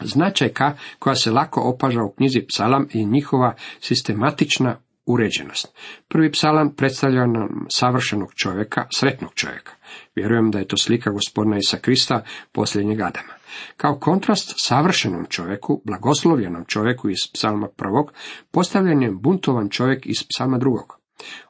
Značajka 0.00 0.76
koja 0.98 1.14
se 1.14 1.30
lako 1.30 1.60
opaža 1.60 2.02
u 2.02 2.12
knjizi 2.12 2.40
psalam 2.48 2.88
i 2.92 3.06
njihova 3.06 3.54
sistematična 3.80 4.80
uređenost. 5.08 5.78
Prvi 6.08 6.32
psalam 6.32 6.74
predstavlja 6.74 7.26
nam 7.26 7.66
savršenog 7.68 8.34
čovjeka, 8.34 8.86
sretnog 8.98 9.34
čovjeka. 9.34 9.72
Vjerujem 10.14 10.50
da 10.50 10.58
je 10.58 10.68
to 10.68 10.76
slika 10.76 11.10
gospodina 11.10 11.56
Isa 11.56 11.76
Krista, 11.76 12.22
posljednjeg 12.52 13.00
Adama. 13.00 13.32
Kao 13.76 13.98
kontrast 13.98 14.54
savršenom 14.56 15.26
čovjeku, 15.28 15.82
blagoslovljenom 15.84 16.64
čovjeku 16.64 17.08
iz 17.08 17.18
psalma 17.34 17.68
prvog, 17.76 18.12
postavljen 18.50 19.02
je 19.02 19.10
buntovan 19.10 19.68
čovjek 19.68 20.06
iz 20.06 20.24
psalma 20.28 20.58
drugog. 20.58 20.98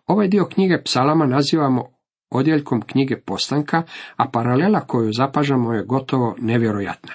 Ovaj 0.07 0.29
dio 0.29 0.45
knjige 0.45 0.83
psalama 0.85 1.27
nazivamo 1.27 1.89
odjeljkom 2.31 2.83
knjige 2.83 3.21
postanka, 3.21 3.83
a 4.17 4.29
paralela 4.29 4.81
koju 4.81 5.13
zapažamo 5.13 5.75
je 5.75 5.85
gotovo 5.85 6.35
nevjerojatna. 6.39 7.13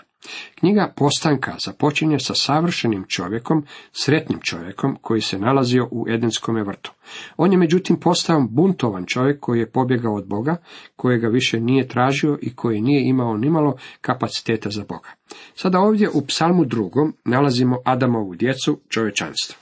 Knjiga 0.55 0.93
Postanka 0.95 1.55
započinje 1.65 2.19
sa 2.19 2.35
savršenim 2.35 3.05
čovjekom, 3.07 3.65
sretnim 3.91 4.39
čovjekom 4.39 4.97
koji 5.01 5.21
se 5.21 5.39
nalazio 5.39 5.87
u 5.91 6.05
Edenskome 6.09 6.63
vrtu. 6.63 6.91
On 7.37 7.51
je 7.51 7.57
međutim 7.57 7.99
postao 7.99 8.47
buntovan 8.49 9.05
čovjek 9.05 9.39
koji 9.39 9.59
je 9.59 9.71
pobjegao 9.71 10.15
od 10.15 10.27
Boga, 10.27 10.57
kojega 10.95 11.27
više 11.27 11.59
nije 11.59 11.87
tražio 11.87 12.37
i 12.41 12.55
koji 12.55 12.81
nije 12.81 13.09
imao 13.09 13.37
nimalo 13.37 13.77
kapaciteta 14.01 14.69
za 14.69 14.83
Boga. 14.89 15.09
Sada 15.55 15.79
ovdje 15.79 16.09
u 16.09 16.25
psalmu 16.25 16.65
drugom 16.65 17.13
nalazimo 17.25 17.77
Adamovu 17.85 18.35
djecu, 18.35 18.79
čovječanstvo. 18.89 19.55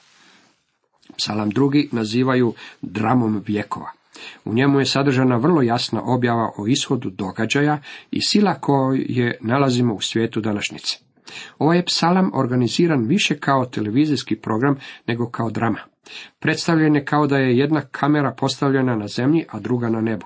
Psalam 1.18 1.50
drugi 1.50 1.89
nazivaju 1.91 2.53
dramom 2.82 3.44
vjekova. 3.48 4.00
U 4.46 4.53
njemu 4.53 4.80
je 4.80 4.86
sadržana 4.86 5.38
vrlo 5.38 5.62
jasna 5.62 6.01
objava 6.03 6.51
o 6.58 6.68
ishodu 6.68 7.10
događaja 7.10 7.82
i 8.12 8.22
sila 8.22 8.53
koje 8.53 9.38
nalazimo 9.41 9.94
u 9.94 10.01
svijetu 10.01 10.41
današnjice. 10.41 10.98
Ovaj 11.60 11.77
je 11.77 11.86
psalam 11.86 12.32
organiziran 12.34 13.06
više 13.08 13.39
kao 13.39 13.65
televizijski 13.65 14.36
program 14.36 14.75
nego 15.08 15.30
kao 15.30 15.50
drama. 15.50 15.80
Predstavljen 16.39 16.96
je 16.96 17.06
kao 17.06 17.27
da 17.27 17.38
je 17.38 17.58
jedna 17.58 17.82
kamera 17.82 18.32
postavljena 18.38 18.96
na 18.96 19.08
zemlji, 19.08 19.46
a 19.50 19.60
druga 19.60 19.89
na 19.89 20.01
nebu. 20.01 20.25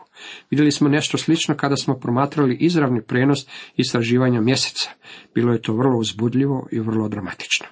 Vidjeli 0.50 0.72
smo 0.72 0.90
nešto 0.90 1.18
slično 1.18 1.56
kada 1.56 1.76
smo 1.76 2.00
promatrali 2.00 2.58
izravni 2.60 3.02
prenos 3.02 3.40
istraživanja 3.76 4.42
mjeseca. 4.42 4.90
Bilo 5.36 5.54
je 5.54 5.62
to 5.62 5.74
vrlo 5.74 5.98
uzbudljivo 6.00 6.68
i 6.72 6.80
vrlo 6.80 7.10
dramatično. 7.10 7.68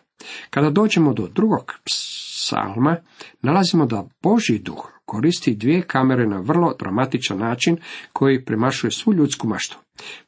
Kada 0.50 0.70
dođemo 0.70 1.14
do 1.14 1.28
drugog 1.28 1.74
psalma, 2.44 2.96
nalazimo 3.42 3.86
da 3.86 4.08
Boži 4.24 4.60
duh 4.60 4.94
koristi 5.06 5.56
dvije 5.56 5.82
kamere 5.82 6.28
na 6.28 6.40
vrlo 6.40 6.74
dramatičan 6.80 7.38
način 7.38 7.78
koji 8.14 8.46
premašuje 8.46 8.92
svu 8.92 9.14
ljudsku 9.14 9.48
maštu. 9.48 9.78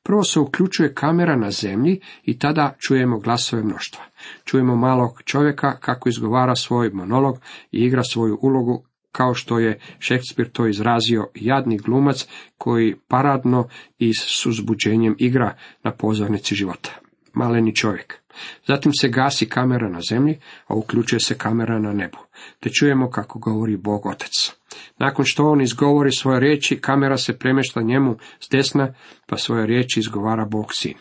Prvo 0.03 0.23
se 0.23 0.39
uključuje 0.39 0.93
kamera 0.93 1.35
na 1.35 1.51
zemlji 1.51 1.99
i 2.23 2.39
tada 2.39 2.75
čujemo 2.79 3.19
glasove 3.19 3.63
mnoštva. 3.63 4.03
Čujemo 4.45 4.75
malog 4.75 5.21
čovjeka 5.25 5.79
kako 5.79 6.09
izgovara 6.09 6.55
svoj 6.55 6.89
monolog 6.89 7.35
i 7.71 7.79
igra 7.79 8.03
svoju 8.03 8.39
ulogu 8.41 8.83
kao 9.11 9.33
što 9.33 9.59
je 9.59 9.79
Šekspir 9.99 10.49
to 10.51 10.67
izrazio 10.67 11.27
jadni 11.35 11.77
glumac 11.77 12.27
koji 12.57 12.95
paradno 13.07 13.67
i 13.99 14.13
s 14.13 14.45
uzbuđenjem 14.45 15.15
igra 15.19 15.57
na 15.83 15.91
pozornici 15.91 16.55
života. 16.55 16.91
Maleni 17.33 17.75
čovjek. 17.75 18.24
Zatim 18.67 18.91
se 19.01 19.09
gasi 19.09 19.49
kamera 19.49 19.89
na 19.89 19.99
zemlji, 20.09 20.39
a 20.67 20.75
uključuje 20.75 21.19
se 21.19 21.37
kamera 21.37 21.79
na 21.79 21.93
nebu, 21.93 22.17
te 22.59 22.69
čujemo 22.69 23.09
kako 23.09 23.39
govori 23.39 23.77
Bog 23.77 24.05
Otac. 24.05 24.55
Nakon 24.97 25.25
što 25.25 25.49
on 25.49 25.61
izgovori 25.61 26.11
svoje 26.11 26.39
riječi, 26.39 26.81
kamera 26.81 27.17
se 27.17 27.37
premješta 27.39 27.81
njemu 27.81 28.17
s 28.39 28.49
desna, 28.51 28.93
pa 29.25 29.37
svoje 29.37 29.65
riječi 29.65 29.99
izgovara 29.99 30.45
Bog 30.45 30.73
Sin. 30.73 30.97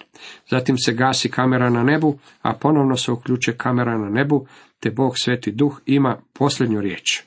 Zatim 0.50 0.78
se 0.78 0.92
gasi 0.92 1.30
kamera 1.30 1.70
na 1.70 1.82
nebu, 1.82 2.18
a 2.42 2.52
ponovno 2.52 2.96
se 2.96 3.12
uključuje 3.12 3.56
kamera 3.56 3.98
na 3.98 4.08
nebu, 4.08 4.46
te 4.80 4.90
Bog 4.90 5.18
Sveti 5.18 5.52
Duh 5.52 5.80
ima 5.86 6.18
posljednju 6.32 6.80
riječ. 6.80 7.22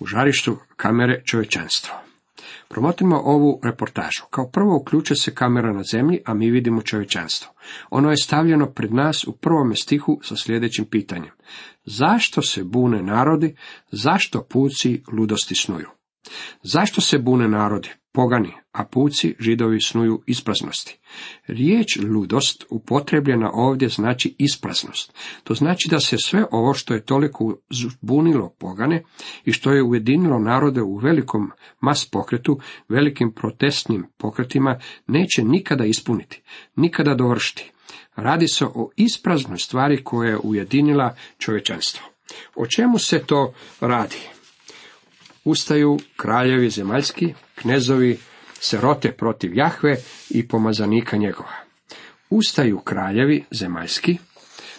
U 0.00 0.06
žarištu 0.06 0.58
kamere 0.76 1.22
čovječanstvo. 1.24 2.03
Promotrimo 2.68 3.20
ovu 3.24 3.60
reportažu. 3.64 4.24
Kao 4.30 4.50
prvo 4.50 4.76
uključuje 4.76 5.16
se 5.16 5.34
kamera 5.34 5.72
na 5.72 5.82
zemlji, 5.82 6.20
a 6.24 6.34
mi 6.34 6.50
vidimo 6.50 6.82
čovječanstvo. 6.82 7.52
Ono 7.90 8.10
je 8.10 8.16
stavljeno 8.16 8.66
pred 8.66 8.94
nas 8.94 9.24
u 9.24 9.32
prvome 9.32 9.76
stihu 9.76 10.20
sa 10.22 10.36
sljedećim 10.36 10.84
pitanjem. 10.84 11.32
Zašto 11.84 12.42
se 12.42 12.64
bune 12.64 13.02
narodi? 13.02 13.56
Zašto 13.90 14.46
puci 14.50 15.02
ludosti 15.12 15.54
snuju? 15.54 15.88
Zašto 16.62 17.00
se 17.00 17.18
bune 17.18 17.48
narodi? 17.48 17.88
Pogani, 18.12 18.52
a 18.74 18.84
puci 18.84 19.34
židovi 19.40 19.80
snuju 19.80 20.22
ispraznosti. 20.26 20.98
Riječ 21.46 21.96
ludost 21.96 22.64
upotrebljena 22.70 23.50
ovdje 23.52 23.88
znači 23.88 24.34
ispraznost. 24.38 25.12
To 25.44 25.54
znači 25.54 25.88
da 25.90 26.00
se 26.00 26.16
sve 26.24 26.44
ovo 26.50 26.74
što 26.74 26.94
je 26.94 27.04
toliko 27.04 27.56
zbunilo 27.70 28.54
pogane 28.58 29.02
i 29.44 29.52
što 29.52 29.70
je 29.70 29.82
ujedinilo 29.82 30.38
narode 30.38 30.82
u 30.82 30.96
velikom 30.96 31.50
mas 31.80 32.10
pokretu, 32.10 32.58
velikim 32.88 33.32
protestnim 33.32 34.06
pokretima, 34.16 34.78
neće 35.06 35.44
nikada 35.44 35.84
ispuniti, 35.84 36.42
nikada 36.76 37.14
dovršiti. 37.14 37.72
Radi 38.16 38.48
se 38.48 38.64
o 38.64 38.90
ispraznoj 38.96 39.58
stvari 39.58 40.04
koja 40.04 40.30
je 40.30 40.38
ujedinila 40.42 41.16
čovječanstvo. 41.38 42.06
O 42.54 42.66
čemu 42.66 42.98
se 42.98 43.22
to 43.26 43.54
radi? 43.80 44.18
Ustaju 45.44 45.98
kraljevi 46.16 46.70
zemaljski, 46.70 47.34
knezovi 47.54 48.18
se 48.64 48.80
rote 48.80 49.12
protiv 49.12 49.56
Jahve 49.56 49.96
i 50.30 50.48
pomazanika 50.48 51.16
njegova. 51.16 51.54
Ustaju 52.30 52.78
kraljevi 52.78 53.44
zemaljski 53.50 54.18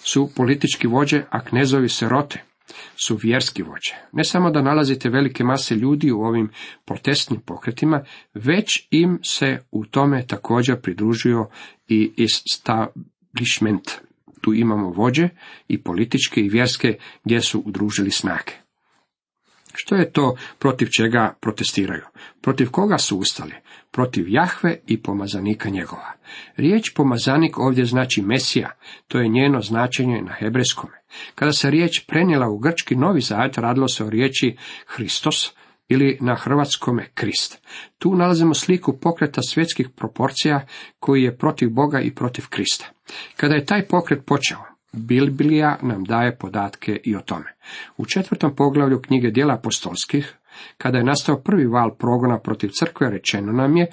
su 0.04 0.30
politički 0.36 0.88
vođe, 0.88 1.24
a 1.30 1.44
knezovi 1.44 1.90
se 1.90 2.10
rote 2.10 2.44
su 3.06 3.16
vjerski 3.16 3.64
vođe. 3.64 3.94
Ne 4.12 4.24
samo 4.24 4.52
da 4.52 4.62
nalazite 4.62 5.10
velike 5.10 5.44
mase 5.44 5.76
ljudi 5.76 6.12
u 6.12 6.22
ovim 6.22 6.50
protestnim 6.86 7.42
pokretima, 7.42 8.04
već 8.34 8.88
im 8.92 9.20
se 9.24 9.60
u 9.72 9.86
tome 9.86 10.28
također 10.28 10.82
pridružio 10.82 11.50
i 11.88 12.14
establishment. 12.18 13.92
Tu 14.42 14.54
imamo 14.54 14.90
vođe 14.90 15.30
i 15.68 15.84
političke 15.84 16.42
i 16.42 16.50
vjerske 16.50 16.98
gdje 17.24 17.42
su 17.42 17.60
udružili 17.60 18.12
snage. 18.12 18.65
Što 19.76 19.96
je 19.96 20.12
to 20.12 20.36
protiv 20.60 20.88
čega 20.98 21.36
protestiraju? 21.42 22.04
Protiv 22.42 22.70
koga 22.72 22.98
su 22.98 23.18
ustali? 23.18 23.54
Protiv 23.92 24.26
Jahve 24.28 24.78
i 24.88 25.02
pomazanika 25.02 25.70
njegova. 25.70 26.12
Riječ 26.58 26.94
pomazanik 26.96 27.58
ovdje 27.58 27.86
znači 27.86 28.22
Mesija, 28.22 28.72
to 29.08 29.20
je 29.20 29.28
njeno 29.28 29.62
značenje 29.62 30.22
na 30.22 30.34
hebrejskome. 30.34 30.94
Kada 31.36 31.52
se 31.52 31.72
riječ 31.72 32.06
prenijela 32.08 32.50
u 32.50 32.58
grčki 32.58 32.96
novi 32.96 33.22
zavet, 33.22 33.58
radilo 33.58 33.88
se 33.88 34.04
o 34.04 34.10
riječi 34.10 34.58
Hristos, 34.88 35.54
ili 35.88 36.18
na 36.22 36.36
hrvatskome 36.36 37.10
Krist. 37.14 37.68
Tu 37.98 38.16
nalazimo 38.16 38.54
sliku 38.54 39.00
pokreta 39.00 39.42
svjetskih 39.42 39.90
proporcija 39.90 40.66
koji 41.00 41.24
je 41.24 41.38
protiv 41.38 41.70
Boga 41.70 42.00
i 42.00 42.16
protiv 42.16 42.46
Krista. 42.50 42.86
Kada 43.36 43.56
je 43.56 43.66
taj 43.66 43.88
pokret 43.88 44.26
počeo, 44.26 44.75
Biblija 44.96 45.80
nam 45.82 46.04
daje 46.04 46.38
podatke 46.38 47.00
i 47.04 47.16
o 47.16 47.22
tome. 47.22 47.56
U 47.98 48.06
četvrtom 48.06 48.56
poglavlju 48.56 49.02
knjige 49.02 49.32
dijela 49.32 49.54
apostolskih, 49.54 50.36
kada 50.78 50.98
je 50.98 51.04
nastao 51.04 51.42
prvi 51.42 51.66
val 51.66 51.96
progona 51.96 52.40
protiv 52.40 52.70
crkve, 52.80 53.10
rečeno 53.10 53.52
nam 53.52 53.78
je 53.78 53.88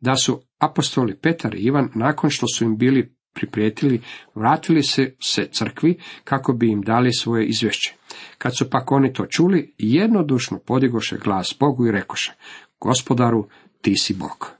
da 0.00 0.16
su 0.16 0.42
apostoli 0.58 1.16
Petar 1.16 1.54
i 1.54 1.58
Ivan, 1.58 1.88
nakon 1.94 2.30
što 2.30 2.46
su 2.46 2.64
im 2.64 2.78
bili 2.78 3.14
priprijetili, 3.32 4.00
vratili 4.34 4.82
se, 4.82 5.14
se 5.20 5.48
crkvi 5.52 5.98
kako 6.24 6.52
bi 6.52 6.70
im 6.70 6.82
dali 6.82 7.12
svoje 7.12 7.46
izvješće. 7.46 7.94
Kad 8.38 8.56
su 8.56 8.70
pak 8.70 8.92
oni 8.92 9.12
to 9.12 9.26
čuli, 9.26 9.74
jednodušno 9.78 10.58
podigoše 10.58 11.18
glas 11.24 11.56
Bogu 11.60 11.86
i 11.86 11.92
rekoše, 11.92 12.32
gospodaru, 12.80 13.48
ti 13.82 13.96
si 13.96 14.14
Bog. 14.14 14.50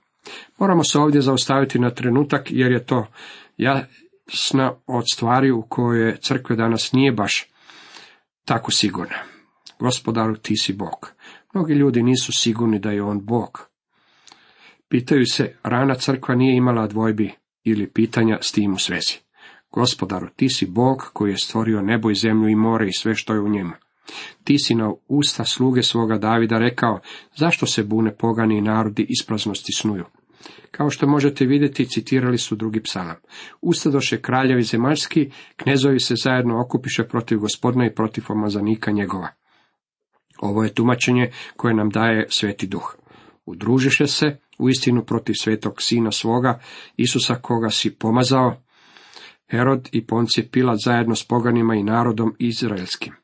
Moramo 0.58 0.84
se 0.84 0.98
ovdje 0.98 1.20
zaustaviti 1.20 1.78
na 1.78 1.90
trenutak, 1.90 2.46
jer 2.50 2.72
je 2.72 2.86
to 2.86 3.06
ja 3.56 3.84
sna 4.28 4.72
od 4.86 5.04
stvari 5.12 5.50
u 5.50 5.62
koje 5.62 6.16
crkve 6.16 6.56
danas 6.56 6.92
nije 6.92 7.12
baš 7.12 7.46
tako 8.44 8.70
sigurna. 8.70 9.16
Gospodaru, 9.78 10.36
ti 10.36 10.56
si 10.56 10.72
Bog. 10.72 11.12
Mnogi 11.54 11.74
ljudi 11.74 12.02
nisu 12.02 12.32
sigurni 12.32 12.78
da 12.78 12.90
je 12.90 13.02
on 13.02 13.24
Bog. 13.24 13.68
Pitaju 14.88 15.26
se, 15.26 15.56
rana 15.62 15.94
crkva 15.94 16.34
nije 16.34 16.56
imala 16.56 16.86
dvojbi 16.86 17.32
ili 17.64 17.90
pitanja 17.90 18.38
s 18.42 18.52
tim 18.52 18.72
u 18.72 18.78
svezi. 18.78 19.18
Gospodaru, 19.72 20.28
ti 20.36 20.48
si 20.48 20.66
Bog 20.66 21.10
koji 21.12 21.30
je 21.30 21.38
stvorio 21.38 21.82
nebo 21.82 22.10
i 22.10 22.14
zemlju 22.14 22.48
i 22.48 22.56
more 22.56 22.88
i 22.88 22.92
sve 22.92 23.14
što 23.14 23.34
je 23.34 23.40
u 23.40 23.48
njima. 23.48 23.76
Ti 24.44 24.58
si 24.58 24.74
na 24.74 24.92
usta 25.08 25.44
sluge 25.44 25.82
svoga 25.82 26.18
Davida 26.18 26.58
rekao, 26.58 27.00
zašto 27.36 27.66
se 27.66 27.82
bune 27.82 28.16
pogani 28.16 28.58
i 28.58 28.62
narodi 28.62 29.06
ispraznosti 29.08 29.72
snuju? 29.72 30.04
Kao 30.70 30.90
što 30.90 31.06
možete 31.06 31.44
vidjeti, 31.44 31.88
citirali 31.88 32.38
su 32.38 32.56
drugi 32.56 32.82
psalam. 32.82 33.16
Ustadoše 33.60 34.22
kraljevi 34.22 34.62
zemaljski, 34.62 35.30
knezovi 35.56 36.00
se 36.00 36.14
zajedno 36.24 36.60
okupiše 36.60 37.04
protiv 37.04 37.38
gospodina 37.38 37.86
i 37.86 37.94
protiv 37.94 38.24
omazanika 38.28 38.90
njegova. 38.90 39.28
Ovo 40.40 40.64
je 40.64 40.74
tumačenje 40.74 41.30
koje 41.56 41.74
nam 41.74 41.90
daje 41.90 42.26
sveti 42.30 42.66
duh. 42.66 42.96
Udružiše 43.46 44.06
se 44.06 44.36
u 44.58 44.68
istinu 44.68 45.04
protiv 45.04 45.34
svetog 45.40 45.82
sina 45.82 46.12
svoga, 46.12 46.60
Isusa 46.96 47.34
koga 47.34 47.70
si 47.70 47.94
pomazao, 47.94 48.62
Herod 49.50 49.88
i 49.92 50.06
Poncije 50.06 50.48
Pilat 50.50 50.78
zajedno 50.84 51.14
s 51.14 51.24
poganima 51.24 51.74
i 51.74 51.82
narodom 51.82 52.34
izraelskim. 52.38 53.14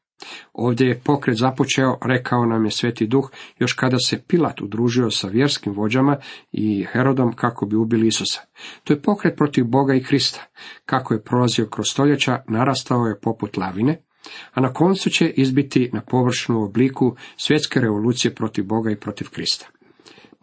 Ovdje 0.53 0.89
je 0.89 1.01
pokret 1.05 1.37
započeo, 1.37 1.99
rekao 2.03 2.47
nam 2.47 2.65
je 2.65 2.71
Sveti 2.71 3.07
Duh, 3.07 3.31
još 3.59 3.73
kada 3.73 3.97
se 3.99 4.23
Pilat 4.23 4.61
udružio 4.61 5.11
sa 5.11 5.29
vjerskim 5.29 5.73
vođama 5.73 6.17
i 6.53 6.87
Herodom 6.93 7.33
kako 7.33 7.67
bi 7.67 7.77
ubili 7.77 8.07
Isusa. 8.07 8.41
To 8.85 8.93
je 8.93 9.03
pokret 9.03 9.37
protiv 9.37 9.65
Boga 9.65 9.95
i 9.95 10.03
Krista. 10.03 10.47
Kako 10.87 11.15
je 11.15 11.23
prolazio 11.23 11.67
kroz 11.67 11.87
stoljeća, 11.91 12.43
narastao 12.49 13.07
je 13.07 13.21
poput 13.21 13.57
lavine, 13.57 14.03
a 14.53 14.61
na 14.61 14.73
koncu 14.73 15.11
će 15.11 15.29
izbiti 15.29 15.91
na 15.93 16.01
površnu 16.01 16.65
obliku 16.65 17.17
svjetske 17.37 17.81
revolucije 17.81 18.35
protiv 18.35 18.65
Boga 18.65 18.91
i 18.91 18.97
protiv 18.97 19.29
Krista. 19.31 19.67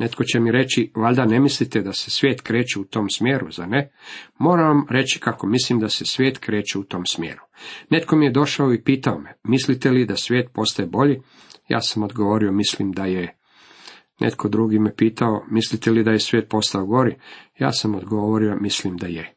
Netko 0.02 0.24
će 0.24 0.40
mi 0.40 0.52
reći, 0.52 0.92
valjda 0.96 1.26
ne 1.26 1.40
mislite 1.40 1.82
da 1.82 1.94
se 1.94 2.12
svijet 2.12 2.42
kreće 2.42 2.80
u 2.80 2.84
tom 2.84 3.10
smjeru, 3.10 3.52
za 3.52 3.66
ne? 3.66 3.92
Moram 4.40 4.68
vam 4.68 4.86
reći 4.90 5.20
kako 5.20 5.48
mislim 5.48 5.80
da 5.80 5.90
se 5.90 6.06
svijet 6.06 6.38
kreće 6.38 6.80
u 6.80 6.84
tom 6.84 7.06
smjeru. 7.06 7.42
Netko 7.90 8.16
mi 8.16 8.26
je 8.26 8.32
došao 8.32 8.74
i 8.74 8.84
pitao 8.84 9.20
me, 9.20 9.34
mislite 9.44 9.90
li 9.90 10.06
da 10.06 10.16
svijet 10.16 10.50
postaje 10.54 10.88
bolji? 10.88 11.22
Ja 11.68 11.82
sam 11.82 12.04
odgovorio, 12.04 12.52
mislim 12.52 12.92
da 12.92 13.06
je. 13.06 13.38
Netko 14.20 14.50
drugi 14.50 14.80
me 14.80 14.96
pitao, 14.96 15.46
mislite 15.52 15.92
li 15.92 16.04
da 16.04 16.12
je 16.12 16.20
svijet 16.20 16.50
postao 16.50 16.86
gori? 16.86 17.16
Ja 17.60 17.72
sam 17.72 17.96
odgovorio, 17.96 18.58
mislim 18.62 18.98
da 18.98 19.08
je. 19.08 19.34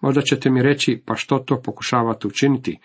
Možda 0.00 0.22
ćete 0.22 0.50
mi 0.50 0.62
reći, 0.62 1.02
pa 1.06 1.14
što 1.16 1.38
to 1.38 1.62
pokušavate 1.62 2.26
učiniti? 2.26 2.78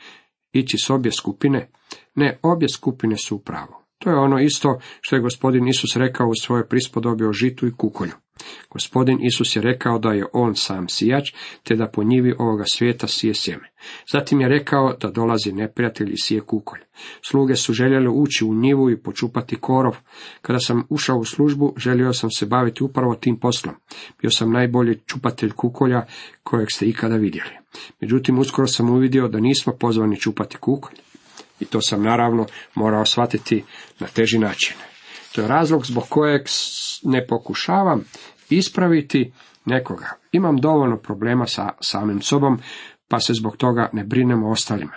Ići 0.51 0.77
s 0.77 0.89
obje 0.89 1.11
skupine? 1.11 1.69
Ne, 2.15 2.39
obje 2.43 2.69
skupine 2.69 3.17
su 3.17 3.35
u 3.35 3.39
pravu. 3.39 3.80
To 4.03 4.09
je 4.09 4.15
ono 4.15 4.39
isto 4.39 4.79
što 5.01 5.15
je 5.15 5.21
gospodin 5.21 5.67
Isus 5.67 5.95
rekao 5.95 6.27
u 6.27 6.35
svojoj 6.41 6.67
prispodobi 6.67 7.25
o 7.25 7.33
žitu 7.33 7.67
i 7.67 7.71
kukolju. 7.77 8.11
Gospodin 8.69 9.25
Isus 9.25 9.55
je 9.55 9.61
rekao 9.61 9.99
da 9.99 10.09
je 10.13 10.25
on 10.33 10.55
sam 10.55 10.89
sijač, 10.89 11.33
te 11.63 11.75
da 11.75 11.87
po 11.87 12.03
njivi 12.03 12.33
ovoga 12.39 12.63
svijeta 12.67 13.07
sije 13.07 13.33
sjeme. 13.33 13.69
Zatim 14.11 14.41
je 14.41 14.49
rekao 14.49 14.93
da 15.01 15.11
dolazi 15.11 15.51
neprijatelj 15.51 16.11
i 16.13 16.17
sije 16.17 16.41
kukolj. 16.41 16.79
Sluge 17.21 17.55
su 17.55 17.73
željeli 17.73 18.07
ući 18.13 18.45
u 18.45 18.53
njivu 18.53 18.89
i 18.89 19.01
počupati 19.01 19.55
korov. 19.55 19.97
Kada 20.41 20.59
sam 20.59 20.83
ušao 20.89 21.17
u 21.17 21.25
službu, 21.25 21.73
želio 21.77 22.13
sam 22.13 22.31
se 22.31 22.45
baviti 22.45 22.83
upravo 22.83 23.15
tim 23.15 23.39
poslom. 23.39 23.75
Bio 24.21 24.31
sam 24.31 24.51
najbolji 24.51 24.99
čupatelj 25.05 25.51
kukolja 25.51 26.05
kojeg 26.43 26.71
ste 26.71 26.85
ikada 26.85 27.15
vidjeli. 27.15 27.51
Međutim, 28.01 28.39
uskoro 28.39 28.67
sam 28.67 28.89
uvidio 28.89 29.27
da 29.27 29.39
nismo 29.39 29.73
pozvani 29.79 30.19
čupati 30.19 30.57
kukolj, 30.57 30.95
i 31.61 31.65
to 31.65 31.81
sam 31.81 32.03
naravno 32.03 32.45
morao 32.75 33.05
shvatiti 33.05 33.63
na 33.99 34.07
teži 34.07 34.39
način. 34.39 34.75
To 35.35 35.41
je 35.41 35.47
razlog 35.47 35.85
zbog 35.85 36.03
kojeg 36.09 36.41
ne 37.03 37.27
pokušavam 37.27 38.03
ispraviti 38.49 39.33
nekoga. 39.65 40.09
Imam 40.31 40.57
dovoljno 40.57 40.97
problema 40.97 41.45
sa 41.45 41.69
samim 41.81 42.21
sobom, 42.21 42.59
pa 43.07 43.19
se 43.19 43.33
zbog 43.33 43.57
toga 43.57 43.89
ne 43.93 44.03
brinem 44.03 44.43
o 44.43 44.51
ostalima. 44.51 44.93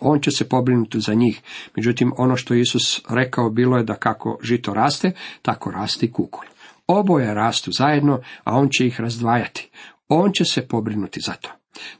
On 0.00 0.20
će 0.20 0.30
se 0.30 0.48
pobrinuti 0.48 1.00
za 1.00 1.14
njih. 1.14 1.42
Međutim, 1.76 2.12
ono 2.16 2.36
što 2.36 2.54
Isus 2.54 3.02
rekao 3.10 3.50
bilo 3.50 3.76
je 3.76 3.84
da 3.84 3.94
kako 3.94 4.38
žito 4.42 4.74
raste, 4.74 5.12
tako 5.42 5.70
raste 5.70 6.06
i 6.06 6.12
kukolj. 6.12 6.48
Oboje 6.86 7.34
rastu 7.34 7.72
zajedno, 7.72 8.20
a 8.44 8.56
on 8.56 8.68
će 8.68 8.86
ih 8.86 9.00
razdvajati. 9.00 9.70
On 10.08 10.32
će 10.32 10.44
se 10.44 10.68
pobrinuti 10.68 11.20
za 11.20 11.32
to. 11.32 11.50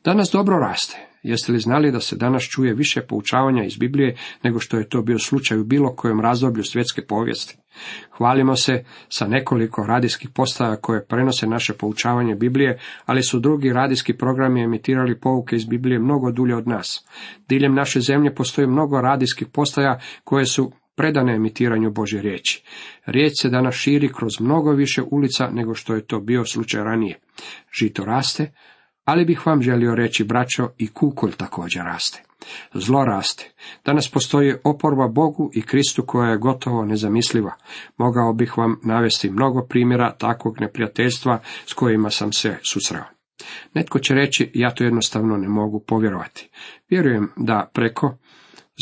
Danas 0.04 0.30
dobro 0.30 0.58
raste. 0.58 1.13
Jeste 1.24 1.52
li 1.52 1.58
znali 1.58 1.92
da 1.92 2.00
se 2.00 2.16
danas 2.16 2.42
čuje 2.42 2.74
više 2.74 3.00
poučavanja 3.08 3.64
iz 3.64 3.76
Biblije 3.76 4.16
nego 4.42 4.60
što 4.60 4.76
je 4.76 4.88
to 4.88 5.02
bio 5.02 5.18
slučaj 5.18 5.58
u 5.58 5.64
bilo 5.64 5.94
kojem 5.96 6.20
razdoblju 6.20 6.64
svjetske 6.64 7.02
povijesti? 7.06 7.56
Hvalimo 8.10 8.56
se 8.56 8.84
sa 9.08 9.26
nekoliko 9.26 9.86
radijskih 9.86 10.30
postaja 10.34 10.76
koje 10.76 11.06
prenose 11.06 11.46
naše 11.46 11.72
poučavanje 11.72 12.34
Biblije, 12.34 12.78
ali 13.06 13.22
su 13.22 13.40
drugi 13.40 13.72
radijski 13.72 14.16
programi 14.16 14.62
emitirali 14.62 15.20
pouke 15.20 15.56
iz 15.56 15.64
Biblije 15.64 15.98
mnogo 15.98 16.32
dulje 16.32 16.56
od 16.56 16.68
nas. 16.68 17.06
Diljem 17.48 17.74
naše 17.74 18.00
zemlje 18.00 18.34
postoji 18.34 18.66
mnogo 18.66 19.00
radijskih 19.00 19.48
postaja 19.52 20.00
koje 20.24 20.46
su 20.46 20.72
predane 20.96 21.34
emitiranju 21.34 21.90
Božje 21.90 22.22
riječi. 22.22 22.62
Riječ 23.06 23.32
se 23.42 23.48
danas 23.48 23.74
širi 23.74 24.12
kroz 24.12 24.40
mnogo 24.40 24.72
više 24.72 25.02
ulica 25.10 25.50
nego 25.52 25.74
što 25.74 25.94
je 25.94 26.06
to 26.06 26.20
bio 26.20 26.44
slučaj 26.44 26.84
ranije. 26.84 27.18
Žito 27.78 28.04
raste, 28.04 28.52
ali 29.04 29.24
bih 29.24 29.46
vam 29.46 29.62
želio 29.62 29.94
reći, 29.94 30.24
braćo, 30.24 30.68
i 30.78 30.88
kukolj 30.88 31.32
također 31.32 31.82
raste. 31.84 32.22
Zlo 32.74 33.04
raste. 33.04 33.50
Danas 33.84 34.10
postoji 34.10 34.54
oporba 34.64 35.08
Bogu 35.08 35.50
i 35.54 35.62
Kristu 35.62 36.02
koja 36.06 36.30
je 36.30 36.38
gotovo 36.38 36.84
nezamisliva. 36.84 37.54
Mogao 37.96 38.32
bih 38.32 38.58
vam 38.58 38.80
navesti 38.84 39.30
mnogo 39.30 39.66
primjera 39.68 40.14
takvog 40.18 40.60
neprijateljstva 40.60 41.40
s 41.66 41.72
kojima 41.72 42.10
sam 42.10 42.32
se 42.32 42.58
susreo. 42.72 43.04
Netko 43.74 43.98
će 43.98 44.14
reći, 44.14 44.50
ja 44.54 44.74
to 44.74 44.84
jednostavno 44.84 45.36
ne 45.36 45.48
mogu 45.48 45.84
povjerovati. 45.86 46.50
Vjerujem 46.90 47.30
da 47.36 47.70
preko 47.74 48.16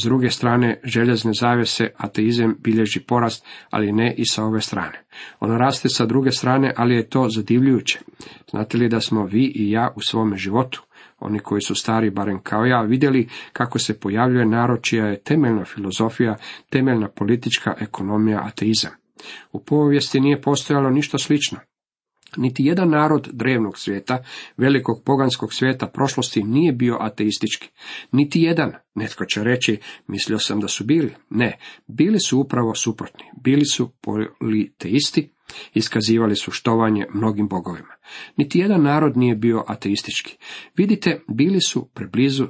s 0.01 0.05
druge 0.05 0.31
strane, 0.31 0.81
željezne 0.85 1.33
zavese, 1.33 1.91
ateizam 1.97 2.57
bilježi 2.61 3.01
porast, 3.01 3.47
ali 3.71 3.93
ne 3.93 4.15
i 4.19 4.25
sa 4.25 4.45
ove 4.45 4.61
strane. 4.61 5.05
Ono 5.41 5.59
raste 5.59 5.89
sa 5.89 6.07
druge 6.07 6.31
strane, 6.31 6.75
ali 6.77 6.95
je 6.95 7.09
to 7.09 7.29
zadivljujuće. 7.29 7.99
Znate 8.51 8.79
li 8.79 8.89
da 8.89 9.01
smo 9.01 9.25
vi 9.25 9.53
i 9.55 9.71
ja 9.71 9.93
u 9.97 10.01
svome 10.01 10.37
životu, 10.37 10.83
Oni 11.25 11.39
koji 11.39 11.61
su 11.61 11.75
stari, 11.75 12.11
barem 12.11 12.43
kao 12.43 12.65
ja, 12.65 12.83
vidjeli 12.83 13.29
kako 13.53 13.79
se 13.79 14.01
pojavljuje 14.01 14.47
narod 14.47 14.83
čija 14.83 15.07
je 15.07 15.21
temeljna 15.21 15.65
filozofija, 15.65 16.37
temeljna 16.71 17.09
politička 17.09 17.75
ekonomija 17.81 18.41
ateizam. 18.45 18.91
U 19.53 19.65
povijesti 19.65 20.21
nije 20.21 20.41
postojalo 20.41 20.91
ništa 20.91 21.19
slično. 21.19 21.59
Niti 22.37 22.64
jedan 22.64 22.90
narod 22.90 23.29
drevnog 23.33 23.79
svijeta, 23.79 24.25
velikog 24.57 25.03
poganskog 25.05 25.55
svijeta 25.55 25.87
prošlosti 25.87 26.42
nije 26.42 26.73
bio 26.73 26.97
ateistički. 27.01 27.68
Niti 28.12 28.42
jedan, 28.42 28.73
netko 28.95 29.25
će 29.25 29.45
reći, 29.45 29.79
mislio 30.07 30.38
sam 30.38 30.61
da 30.61 30.68
su 30.68 30.85
bili. 30.85 31.14
Ne, 31.31 31.59
bili 31.87 32.21
su 32.21 32.40
upravo 32.40 32.75
suprotni. 32.75 33.25
Bili 33.45 33.64
su 33.64 33.92
politeisti, 34.01 35.31
iskazivali 35.75 36.37
su 36.37 36.51
štovanje 36.51 37.07
mnogim 37.14 37.49
bogovima. 37.49 37.95
Niti 38.37 38.59
jedan 38.59 38.83
narod 38.83 39.16
nije 39.16 39.37
bio 39.37 39.64
ateistički. 39.66 40.37
Vidite, 40.77 41.21
bili 41.29 41.61
su 41.61 41.88
preblizu 41.95 42.47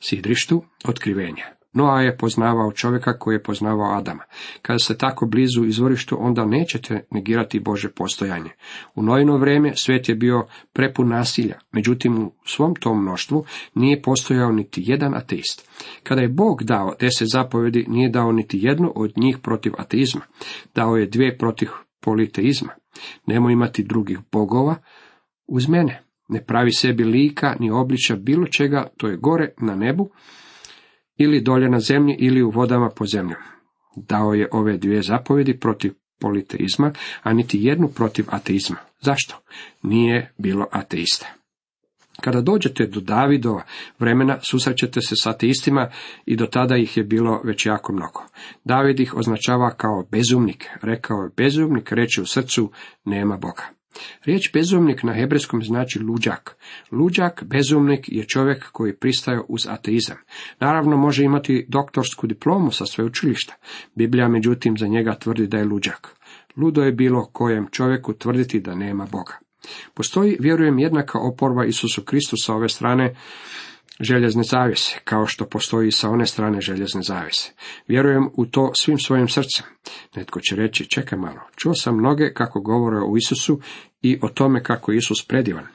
sidrištu 0.00 0.64
otkrivenja. 0.84 1.61
Noa 1.72 2.00
je 2.00 2.16
poznavao 2.16 2.72
čovjeka 2.72 3.18
koji 3.18 3.34
je 3.34 3.42
poznavao 3.42 3.94
Adama. 3.98 4.22
Kada 4.62 4.78
ste 4.78 4.98
tako 4.98 5.26
blizu 5.26 5.64
izvorištu, 5.64 6.16
onda 6.20 6.44
nećete 6.44 7.04
negirati 7.10 7.60
Bože 7.60 7.88
postojanje. 7.88 8.50
U 8.94 9.02
nojno 9.02 9.36
vrijeme 9.36 9.72
svijet 9.76 10.08
je 10.08 10.14
bio 10.14 10.46
prepun 10.72 11.08
nasilja, 11.08 11.58
međutim 11.72 12.18
u 12.18 12.32
svom 12.44 12.74
tom 12.74 13.02
mnoštvu 13.02 13.44
nije 13.74 14.02
postojao 14.02 14.52
niti 14.52 14.82
jedan 14.86 15.14
ateist. 15.14 15.70
Kada 16.02 16.20
je 16.20 16.28
Bog 16.28 16.62
dao 16.62 16.94
deset 17.00 17.28
zapovedi, 17.32 17.84
nije 17.88 18.08
dao 18.08 18.32
niti 18.32 18.58
jednu 18.60 18.92
od 18.94 19.12
njih 19.16 19.38
protiv 19.42 19.72
ateizma. 19.78 20.22
Dao 20.74 20.96
je 20.96 21.06
dvije 21.06 21.38
protiv 21.38 21.68
politeizma. 22.00 22.72
Nemoj 23.26 23.52
imati 23.52 23.82
drugih 23.84 24.18
bogova 24.32 24.76
uz 25.46 25.68
mene. 25.68 26.02
Ne 26.28 26.44
pravi 26.44 26.72
sebi 26.72 27.04
lika 27.04 27.56
ni 27.60 27.70
obliča 27.70 28.16
bilo 28.16 28.46
čega, 28.46 28.86
to 28.96 29.08
je 29.08 29.16
gore 29.16 29.54
na 29.58 29.74
nebu, 29.76 30.10
ili 31.22 31.40
dolje 31.40 31.68
na 31.68 31.80
zemlji 31.80 32.16
ili 32.18 32.42
u 32.42 32.50
vodama 32.50 32.90
po 32.96 33.06
zemlju. 33.06 33.36
Dao 33.96 34.34
je 34.34 34.48
ove 34.52 34.76
dvije 34.76 35.02
zapovjedi 35.02 35.58
protiv 35.58 35.92
politeizma, 36.20 36.92
a 37.22 37.32
niti 37.32 37.58
jednu 37.62 37.88
protiv 37.88 38.24
ateizma. 38.28 38.76
Zašto? 39.00 39.36
Nije 39.82 40.32
bilo 40.38 40.66
ateista. 40.70 41.26
Kada 42.20 42.40
dođete 42.40 42.86
do 42.86 43.00
Davidova 43.00 43.62
vremena, 43.98 44.38
susrećete 44.42 45.00
se 45.00 45.16
s 45.16 45.26
ateistima 45.26 45.90
i 46.26 46.36
do 46.36 46.46
tada 46.46 46.76
ih 46.76 46.96
je 46.96 47.04
bilo 47.04 47.40
već 47.44 47.66
jako 47.66 47.92
mnogo. 47.92 48.24
David 48.64 49.00
ih 49.00 49.14
označava 49.14 49.70
kao 49.70 50.06
bezumnik. 50.10 50.66
Rekao 50.82 51.16
je 51.16 51.30
bezumnik, 51.36 51.92
reče 51.92 52.22
u 52.22 52.26
srcu, 52.26 52.70
nema 53.04 53.36
Boga. 53.36 53.81
Riječ 54.24 54.52
bezumnik 54.52 55.02
na 55.02 55.14
hebrejskom 55.14 55.62
znači 55.62 55.98
luđak. 55.98 56.56
Luđak, 56.92 57.44
bezumnik 57.44 58.08
je 58.08 58.24
čovjek 58.24 58.70
koji 58.72 58.96
pristaje 58.96 59.40
uz 59.48 59.66
ateizam. 59.68 60.16
Naravno 60.60 60.96
može 60.96 61.24
imati 61.24 61.66
doktorsku 61.68 62.26
diplomu 62.26 62.70
sa 62.70 62.86
sveučilišta. 62.86 63.54
Biblija 63.94 64.28
međutim 64.28 64.78
za 64.78 64.86
njega 64.86 65.14
tvrdi 65.14 65.46
da 65.46 65.58
je 65.58 65.64
luđak. 65.64 66.16
Ludo 66.56 66.82
je 66.82 66.92
bilo 66.92 67.26
kojem 67.32 67.68
čovjeku 67.70 68.12
tvrditi 68.12 68.60
da 68.60 68.74
nema 68.74 69.06
Boga. 69.12 69.38
Postoji, 69.94 70.36
vjerujem, 70.40 70.78
jednaka 70.78 71.18
oporba 71.18 71.64
Isusu 71.64 72.02
Kristu 72.02 72.36
sa 72.36 72.54
ove 72.54 72.68
strane 72.68 73.14
željezne 74.00 74.42
zavjese, 74.42 74.98
kao 75.04 75.26
što 75.26 75.48
postoji 75.48 75.92
sa 75.92 76.10
one 76.10 76.26
strane 76.26 76.60
željezne 76.60 77.02
zavjese. 77.02 77.52
Vjerujem 77.88 78.30
u 78.36 78.46
to 78.46 78.72
svim 78.74 78.98
svojim 78.98 79.28
srcem. 79.28 79.66
Netko 80.16 80.40
će 80.40 80.56
reći, 80.56 80.88
čekaj 80.88 81.18
malo, 81.18 81.40
čuo 81.56 81.74
sam 81.74 81.96
mnoge 81.96 82.32
kako 82.34 82.60
govore 82.60 82.96
o 82.96 83.16
Isusu 83.16 83.60
i 84.02 84.18
o 84.22 84.28
tome 84.28 84.62
kako 84.62 84.92
je 84.92 84.98
Isus 84.98 85.26
predivan. 85.28 85.66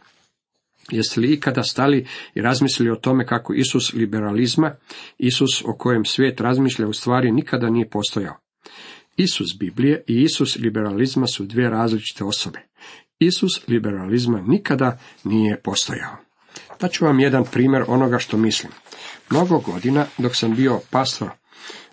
Jeste 0.92 1.22
li 1.22 1.34
ikada 1.34 1.64
stali 1.64 2.08
i 2.34 2.42
razmislili 2.42 2.92
o 2.92 2.96
tome 2.96 3.26
kako 3.26 3.54
Isus 3.54 3.94
liberalizma, 3.94 4.76
Isus 5.18 5.64
o 5.66 5.78
kojem 5.78 6.06
svijet 6.06 6.42
razmišlja 6.42 6.88
u 6.88 6.94
stvari 6.94 7.32
nikada 7.32 7.70
nije 7.70 7.90
postojao? 7.90 8.36
Isus 9.18 9.58
Biblije 9.60 10.04
i 10.08 10.22
Isus 10.22 10.56
liberalizma 10.56 11.28
su 11.28 11.46
dvije 11.46 11.70
različite 11.70 12.24
osobe. 12.24 12.60
Isus 13.20 13.68
liberalizma 13.68 14.42
nikada 14.48 15.00
nije 15.24 15.62
postojao. 15.62 16.27
Ću 16.92 17.06
vam 17.06 17.20
jedan 17.20 17.44
primjer 17.52 17.84
onoga 17.88 18.18
što 18.18 18.38
mislim. 18.38 18.72
Mnogo 19.30 19.60
godina, 19.60 20.06
dok 20.18 20.36
sam 20.36 20.56
bio 20.56 20.80
pastor, 20.92 21.30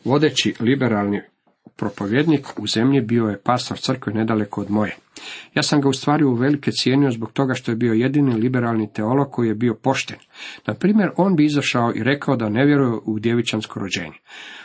vodeći 0.04 0.54
liberalni 0.60 1.20
propovjednik 1.76 2.46
u 2.58 2.66
zemlji 2.66 3.00
bio 3.00 3.24
je 3.24 3.40
pastor 3.42 3.78
crkve 3.78 4.12
nedaleko 4.12 4.60
od 4.60 4.70
moje. 4.70 4.96
Ja 5.54 5.62
sam 5.62 5.80
ga 5.80 5.88
u 5.88 5.92
stvari 5.92 6.24
u 6.24 6.34
velike 6.34 6.70
cijenio 6.70 7.10
zbog 7.10 7.32
toga 7.32 7.54
što 7.54 7.72
je 7.72 7.76
bio 7.76 7.92
jedini 7.92 8.34
liberalni 8.34 8.92
teolog 8.92 9.30
koji 9.30 9.48
je 9.48 9.54
bio 9.54 9.74
pošten. 9.74 10.18
Na 10.66 10.74
primjer, 10.74 11.10
on 11.16 11.36
bi 11.36 11.44
izašao 11.44 11.92
i 11.94 12.02
rekao 12.02 12.36
da 12.36 12.48
ne 12.48 12.64
vjeruje 12.64 12.98
u 13.04 13.18
djevičansko 13.18 13.80
rođenje. 13.80 14.18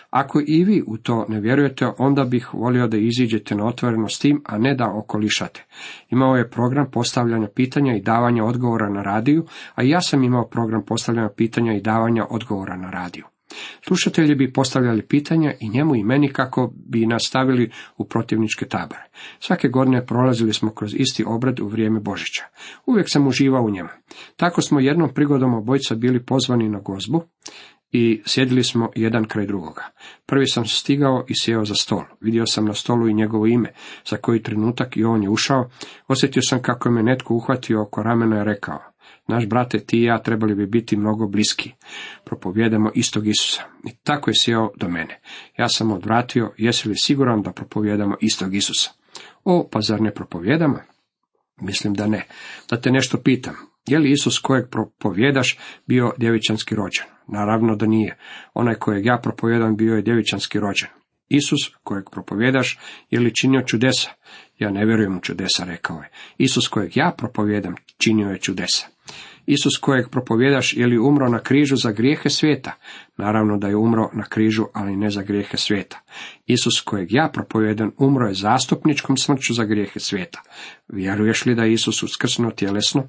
Ako 0.10 0.42
i 0.48 0.64
vi 0.64 0.84
u 0.88 0.98
to 0.98 1.26
ne 1.30 1.40
vjerujete, 1.40 1.88
onda 1.98 2.24
bih 2.24 2.54
volio 2.54 2.88
da 2.88 2.98
iziđete 2.98 3.56
na 3.56 3.66
otvoreno 3.66 4.08
s 4.08 4.20
tim, 4.20 4.42
a 4.46 4.58
ne 4.58 4.76
da 4.76 4.92
okolišate. 4.96 5.66
Imao 6.10 6.36
je 6.36 6.50
program 6.50 6.92
postavljanja 6.92 7.48
pitanja 7.56 7.96
i 7.96 8.02
davanja 8.02 8.44
odgovora 8.44 8.90
na 8.90 9.02
radiju, 9.02 9.46
a 9.76 9.84
ja 9.84 10.02
sam 10.02 10.24
imao 10.24 10.48
program 10.48 10.86
postavljanja 10.86 11.30
pitanja 11.38 11.74
i 11.74 11.82
davanja 11.82 12.26
odgovora 12.30 12.78
na 12.78 12.90
radiju. 12.90 13.26
Slušatelji 13.88 14.36
bi 14.36 14.54
postavljali 14.54 15.02
pitanja 15.02 15.54
i 15.60 15.70
njemu 15.70 15.96
i 15.96 16.04
meni 16.04 16.34
kako 16.34 16.74
bi 16.76 17.06
nastavili 17.06 17.72
u 17.98 18.06
protivničke 18.06 18.66
tabore. 18.66 19.04
Svake 19.40 19.68
godine 19.68 20.06
prolazili 20.06 20.54
smo 20.54 20.72
kroz 20.72 20.96
isti 20.98 21.24
obrad 21.28 21.60
u 21.60 21.68
vrijeme 21.68 22.00
Božića. 22.00 22.44
Uvijek 22.86 23.10
sam 23.10 23.28
uživao 23.28 23.64
u 23.64 23.70
njemu. 23.70 23.90
Tako 24.36 24.62
smo 24.62 24.80
jednom 24.80 25.14
prigodom 25.14 25.54
obojca 25.54 25.96
bili 25.96 26.26
pozvani 26.26 26.70
na 26.70 26.80
gozbu 26.80 27.24
i 27.92 28.22
sjedili 28.26 28.64
smo 28.64 28.90
jedan 28.96 29.28
kraj 29.28 29.46
drugoga. 29.46 29.86
Prvi 30.26 30.48
sam 30.48 30.66
stigao 30.66 31.26
i 31.28 31.34
sjeo 31.36 31.66
za 31.66 31.76
stol. 31.76 32.04
Vidio 32.22 32.46
sam 32.46 32.66
na 32.66 32.74
stolu 32.74 33.08
i 33.08 33.14
njegovo 33.14 33.48
ime. 33.48 33.74
Za 34.10 34.18
koji 34.18 34.44
trenutak 34.44 34.98
i 34.98 35.04
on 35.04 35.24
je 35.24 35.30
ušao. 35.30 35.70
Osjetio 36.08 36.42
sam 36.42 36.62
kako 36.62 36.90
je 36.90 36.94
me 36.94 37.04
netko 37.04 37.34
uhvatio 37.34 37.82
oko 37.82 38.04
ramena 38.04 38.42
i 38.42 38.46
rekao. 38.46 38.80
Naš 39.28 39.48
brate, 39.48 39.80
ti 39.80 40.00
i 40.00 40.04
ja 40.04 40.22
trebali 40.22 40.56
bi 40.56 40.66
biti 40.66 40.98
mnogo 40.98 41.28
bliski. 41.28 41.72
Propovjedamo 42.24 42.92
istog 42.96 43.28
Isusa. 43.28 43.62
I 43.86 43.96
tako 44.04 44.30
je 44.30 44.36
sjeo 44.36 44.72
do 44.76 44.90
mene. 44.90 45.22
Ja 45.58 45.70
sam 45.70 45.92
odvratio, 45.92 46.54
jesi 46.58 46.90
li 46.90 46.96
siguran 46.98 47.42
da 47.42 47.52
propovjedamo 47.52 48.16
istog 48.22 48.56
Isusa? 48.56 48.92
O, 49.44 49.70
pa 49.72 49.82
zar 49.82 50.02
ne 50.02 50.14
propovjedamo? 50.14 50.80
Mislim 51.62 51.94
da 51.94 52.08
ne. 52.08 52.28
Da 52.70 52.82
te 52.82 52.92
nešto 52.92 53.18
pitam. 53.18 53.69
Je 53.90 54.00
li 54.00 54.12
Isus 54.12 54.40
kojeg 54.40 54.70
propovjedaš 54.70 55.58
bio 55.88 56.12
djevičanski 56.18 56.76
rođen? 56.76 57.06
Naravno 57.28 57.76
da 57.76 57.86
nije. 57.86 58.18
Onaj 58.54 58.76
kojeg 58.76 59.06
ja 59.06 59.20
propovjedam 59.24 59.76
bio 59.76 59.96
je 59.96 60.02
djevičanski 60.02 60.60
rođen. 60.60 60.90
Isus 61.30 61.60
kojeg 61.84 62.06
propovjedaš 62.12 62.80
je 63.10 63.20
li 63.20 63.36
činio 63.36 63.62
čudesa? 63.62 64.10
Ja 64.60 64.70
ne 64.70 64.86
vjerujem 64.86 65.18
u 65.18 65.22
čudesa, 65.22 65.64
rekao 65.64 65.98
je. 65.98 66.10
Isus 66.38 66.68
kojeg 66.68 66.98
ja 66.98 67.14
propovjedam 67.18 67.76
činio 67.98 68.30
je 68.30 68.40
čudesa. 68.40 68.88
Isus 69.46 69.78
kojeg 69.82 70.10
propovjedaš 70.10 70.74
je 70.78 70.88
li 70.88 70.98
umro 70.98 71.30
na 71.30 71.40
križu 71.40 71.76
za 71.76 71.92
grijehe 71.92 72.30
svijeta? 72.30 72.76
Naravno 73.18 73.58
da 73.58 73.68
je 73.68 73.76
umro 73.76 74.10
na 74.14 74.24
križu, 74.24 74.66
ali 74.74 74.96
ne 74.96 75.10
za 75.10 75.22
grijehe 75.22 75.58
svijeta. 75.58 76.00
Isus 76.46 76.82
kojeg 76.82 77.08
ja 77.12 77.30
propovjedam 77.34 77.92
umro 77.98 78.28
je 78.28 78.34
zastupničkom 78.34 79.18
smrću 79.18 79.54
za 79.54 79.64
grijehe 79.64 80.00
svijeta. 80.00 80.42
Vjeruješ 80.88 81.46
li 81.46 81.56
da 81.56 81.64
je 81.64 81.74
Isus 81.74 82.04
uskrsnuo 82.04 82.52
tjelesno? 82.52 83.08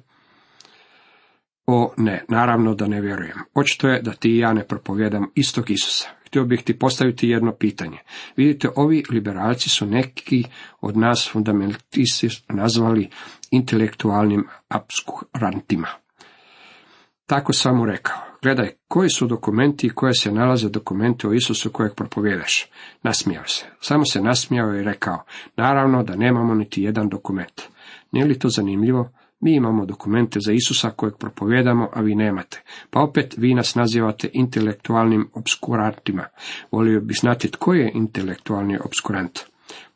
O 1.73 1.93
ne, 1.97 2.23
naravno 2.27 2.75
da 2.75 2.87
ne 2.87 3.01
vjerujem. 3.01 3.37
Očito 3.55 3.87
je 3.87 4.01
da 4.01 4.11
ti 4.11 4.29
i 4.29 4.37
ja 4.37 4.53
ne 4.53 4.67
propovjedam 4.67 5.31
istog 5.35 5.69
Isusa. 5.69 6.09
Htio 6.27 6.45
bih 6.45 6.63
ti 6.63 6.79
postaviti 6.79 7.29
jedno 7.29 7.51
pitanje. 7.51 7.97
Vidite, 8.37 8.69
ovi 8.75 9.03
liberalci 9.09 9.69
su 9.69 9.85
neki 9.85 10.43
od 10.81 10.97
nas 10.97 11.29
fundamentalisti 11.31 12.27
nazvali 12.49 13.09
intelektualnim 13.51 14.47
abskurantima. 14.67 15.87
Tako 17.25 17.53
sam 17.53 17.77
mu 17.77 17.85
rekao. 17.85 18.17
Gledaj, 18.41 18.69
koji 18.87 19.09
su 19.09 19.27
dokumenti 19.27 19.87
i 19.87 19.89
koje 19.89 20.13
se 20.13 20.31
nalaze 20.31 20.69
dokumenti 20.69 21.27
o 21.27 21.33
Isusu 21.33 21.71
kojeg 21.71 21.95
propovjedaš? 21.95 22.65
Nasmijao 23.03 23.45
se. 23.47 23.65
Samo 23.79 24.05
se 24.05 24.21
nasmijao 24.21 24.75
i 24.75 24.83
rekao, 24.83 25.23
naravno 25.57 26.03
da 26.03 26.15
nemamo 26.15 26.55
niti 26.55 26.83
jedan 26.83 27.09
dokument. 27.09 27.61
Nije 28.11 28.25
li 28.25 28.39
to 28.39 28.49
zanimljivo? 28.49 29.09
Mi 29.41 29.55
imamo 29.55 29.85
dokumente 29.85 30.39
za 30.39 30.51
Isusa 30.51 30.89
kojeg 30.89 31.17
propovjedamo, 31.17 31.89
a 31.93 32.01
vi 32.01 32.15
nemate. 32.15 32.61
Pa 32.89 32.99
opet 32.99 33.35
vi 33.37 33.53
nas 33.53 33.75
nazivate 33.75 34.29
intelektualnim 34.33 35.29
obskurantima. 35.33 36.25
Volio 36.71 37.01
bih 37.01 37.17
znati 37.21 37.51
tko 37.51 37.73
je 37.73 37.91
intelektualni 37.93 38.77
obskurant. 38.85 39.39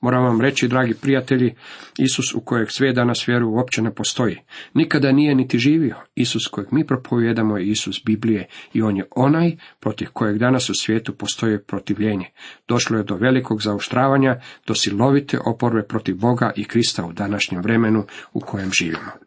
Moram 0.02 0.24
vam 0.24 0.42
reći, 0.42 0.68
dragi 0.68 0.94
prijatelji, 0.94 1.56
Isus 1.98 2.36
u 2.36 2.40
kojeg 2.40 2.72
sve 2.72 2.94
danas 2.94 3.28
vjeru 3.28 3.50
uopće 3.50 3.82
ne 3.82 3.96
postoji. 3.96 4.38
Nikada 4.74 5.12
nije 5.12 5.36
niti 5.36 5.60
živio. 5.60 5.96
Isus 6.16 6.48
kojeg 6.48 6.68
mi 6.72 6.88
propovjedamo 6.88 7.58
je 7.58 7.68
Isus 7.68 8.02
Biblije 8.06 8.48
i 8.74 8.82
on 8.82 8.98
je 8.98 9.06
onaj 9.16 9.58
protiv 9.80 10.08
kojeg 10.14 10.38
danas 10.38 10.70
u 10.70 10.74
svijetu 10.74 11.14
postoji 11.14 11.60
protivljenje. 11.60 12.26
Došlo 12.68 12.98
je 12.98 13.04
do 13.04 13.16
velikog 13.16 13.62
zauštravanja, 13.62 14.40
do 14.68 14.76
silovite 14.76 15.40
oporbe 15.46 15.84
protiv 15.84 16.16
Boga 16.16 16.52
i 16.56 16.64
Krista 16.64 17.06
u 17.06 17.14
današnjem 17.14 17.62
vremenu 17.62 18.06
u 18.34 18.40
kojem 18.40 18.72
živimo. 18.72 19.25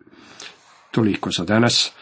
Toliko 0.98 1.30
za 1.30 1.44
danas. 1.44 1.92